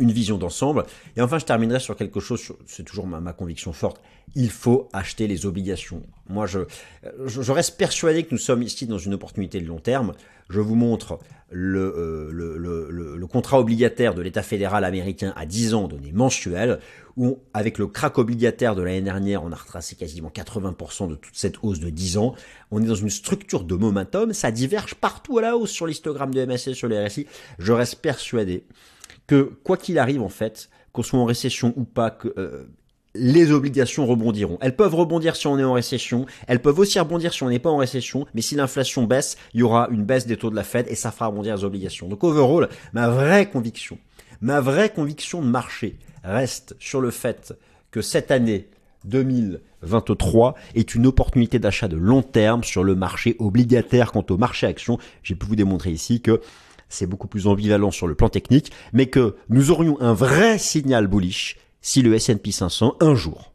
une 0.00 0.10
vision 0.10 0.38
d'ensemble. 0.38 0.84
Et 1.16 1.20
enfin, 1.20 1.38
je 1.38 1.44
terminerai 1.44 1.78
sur 1.78 1.94
quelque 1.94 2.18
chose, 2.18 2.52
c'est 2.66 2.84
toujours 2.84 3.06
ma, 3.06 3.32
conviction 3.32 3.72
forte. 3.72 4.00
Il 4.34 4.50
faut 4.50 4.88
acheter 4.92 5.28
les 5.28 5.46
obligations. 5.46 6.02
Moi, 6.28 6.46
je, 6.46 6.60
je, 7.26 7.52
reste 7.52 7.78
persuadé 7.78 8.24
que 8.24 8.30
nous 8.32 8.38
sommes 8.38 8.62
ici 8.62 8.86
dans 8.86 8.98
une 8.98 9.14
opportunité 9.14 9.60
de 9.60 9.66
long 9.66 9.78
terme. 9.78 10.14
Je 10.52 10.60
vous 10.60 10.74
montre 10.74 11.18
le, 11.50 11.80
euh, 11.96 13.16
le, 13.16 13.26
contrat 13.26 13.58
obligataire 13.58 14.14
de 14.14 14.20
l'État 14.20 14.42
fédéral 14.42 14.84
américain 14.84 15.32
à 15.34 15.46
10 15.46 15.72
ans 15.72 15.88
donné 15.88 16.12
mensuel, 16.12 16.78
où 17.16 17.38
avec 17.54 17.78
le 17.78 17.86
crack 17.86 18.18
obligataire 18.18 18.74
de 18.74 18.82
l'année 18.82 19.00
dernière, 19.00 19.42
on 19.42 19.50
a 19.50 19.56
retracé 19.56 19.96
quasiment 19.96 20.28
80% 20.28 21.08
de 21.08 21.14
toute 21.14 21.34
cette 21.36 21.56
hausse 21.62 21.80
de 21.80 21.88
10 21.88 22.18
ans. 22.18 22.34
On 22.70 22.82
est 22.82 22.86
dans 22.86 22.94
une 22.94 23.08
structure 23.08 23.64
de 23.64 23.74
momentum, 23.74 24.34
ça 24.34 24.50
diverge 24.50 24.94
partout 24.94 25.38
à 25.38 25.42
la 25.42 25.56
hausse 25.56 25.70
sur 25.70 25.86
l'histogramme 25.86 26.34
de 26.34 26.44
MSC, 26.44 26.74
sur 26.74 26.88
les 26.88 27.02
RSI. 27.02 27.26
Je 27.58 27.72
reste 27.72 27.96
persuadé 27.96 28.66
que 29.26 29.54
quoi 29.64 29.78
qu'il 29.78 29.98
arrive 29.98 30.20
en 30.20 30.28
fait, 30.28 30.68
qu'on 30.92 31.02
soit 31.02 31.18
en 31.18 31.24
récession 31.24 31.72
ou 31.76 31.84
pas, 31.84 32.10
que 32.10 32.34
euh, 32.36 32.64
les 33.14 33.52
obligations 33.52 34.06
rebondiront. 34.06 34.58
Elles 34.60 34.76
peuvent 34.76 34.94
rebondir 34.94 35.36
si 35.36 35.46
on 35.46 35.58
est 35.58 35.64
en 35.64 35.74
récession, 35.74 36.26
elles 36.46 36.62
peuvent 36.62 36.78
aussi 36.78 36.98
rebondir 36.98 37.32
si 37.32 37.42
on 37.42 37.50
n'est 37.50 37.58
pas 37.58 37.70
en 37.70 37.76
récession, 37.76 38.26
mais 38.34 38.40
si 38.40 38.54
l'inflation 38.54 39.04
baisse, 39.04 39.36
il 39.54 39.60
y 39.60 39.62
aura 39.62 39.88
une 39.90 40.04
baisse 40.04 40.26
des 40.26 40.36
taux 40.36 40.50
de 40.50 40.56
la 40.56 40.64
Fed 40.64 40.86
et 40.88 40.94
ça 40.94 41.10
fera 41.10 41.26
rebondir 41.26 41.56
les 41.56 41.64
obligations. 41.64 42.08
Donc 42.08 42.24
overall, 42.24 42.68
ma 42.92 43.08
vraie 43.08 43.48
conviction, 43.50 43.98
ma 44.40 44.60
vraie 44.60 44.90
conviction 44.90 45.42
de 45.42 45.46
marché 45.46 45.98
reste 46.24 46.74
sur 46.78 47.00
le 47.00 47.10
fait 47.10 47.54
que 47.90 48.00
cette 48.00 48.30
année 48.30 48.68
2023 49.04 50.54
est 50.74 50.94
une 50.94 51.06
opportunité 51.06 51.58
d'achat 51.58 51.88
de 51.88 51.96
long 51.96 52.22
terme 52.22 52.64
sur 52.64 52.84
le 52.84 52.94
marché 52.94 53.36
obligataire 53.38 54.12
quant 54.12 54.24
au 54.30 54.38
marché 54.38 54.66
action. 54.66 54.98
J'ai 55.22 55.34
pu 55.34 55.46
vous 55.46 55.56
démontrer 55.56 55.90
ici 55.90 56.20
que 56.20 56.40
c'est 56.88 57.06
beaucoup 57.06 57.26
plus 57.26 57.46
ambivalent 57.46 57.90
sur 57.90 58.06
le 58.06 58.14
plan 58.14 58.28
technique, 58.28 58.70
mais 58.92 59.06
que 59.06 59.36
nous 59.48 59.70
aurions 59.70 60.00
un 60.00 60.12
vrai 60.12 60.58
signal 60.58 61.06
bullish 61.06 61.58
si 61.82 62.02
le 62.02 62.14
S&P 62.14 62.50
500 62.50 62.96
un 63.00 63.14
jour, 63.14 63.52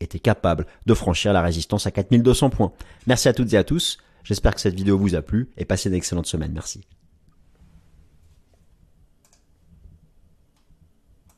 été 0.00 0.18
capable 0.18 0.66
de 0.86 0.94
franchir 0.94 1.32
la 1.32 1.42
résistance 1.42 1.86
à 1.86 1.90
4200 1.90 2.50
points. 2.50 2.72
Merci 3.06 3.28
à 3.28 3.32
toutes 3.32 3.52
et 3.52 3.56
à 3.56 3.64
tous. 3.64 3.98
J'espère 4.24 4.54
que 4.54 4.60
cette 4.60 4.74
vidéo 4.74 4.98
vous 4.98 5.14
a 5.14 5.22
plu 5.22 5.50
et 5.56 5.64
passez 5.64 5.88
une 5.88 5.94
excellente 5.94 6.26
semaine. 6.26 6.52
Merci. 6.52 6.80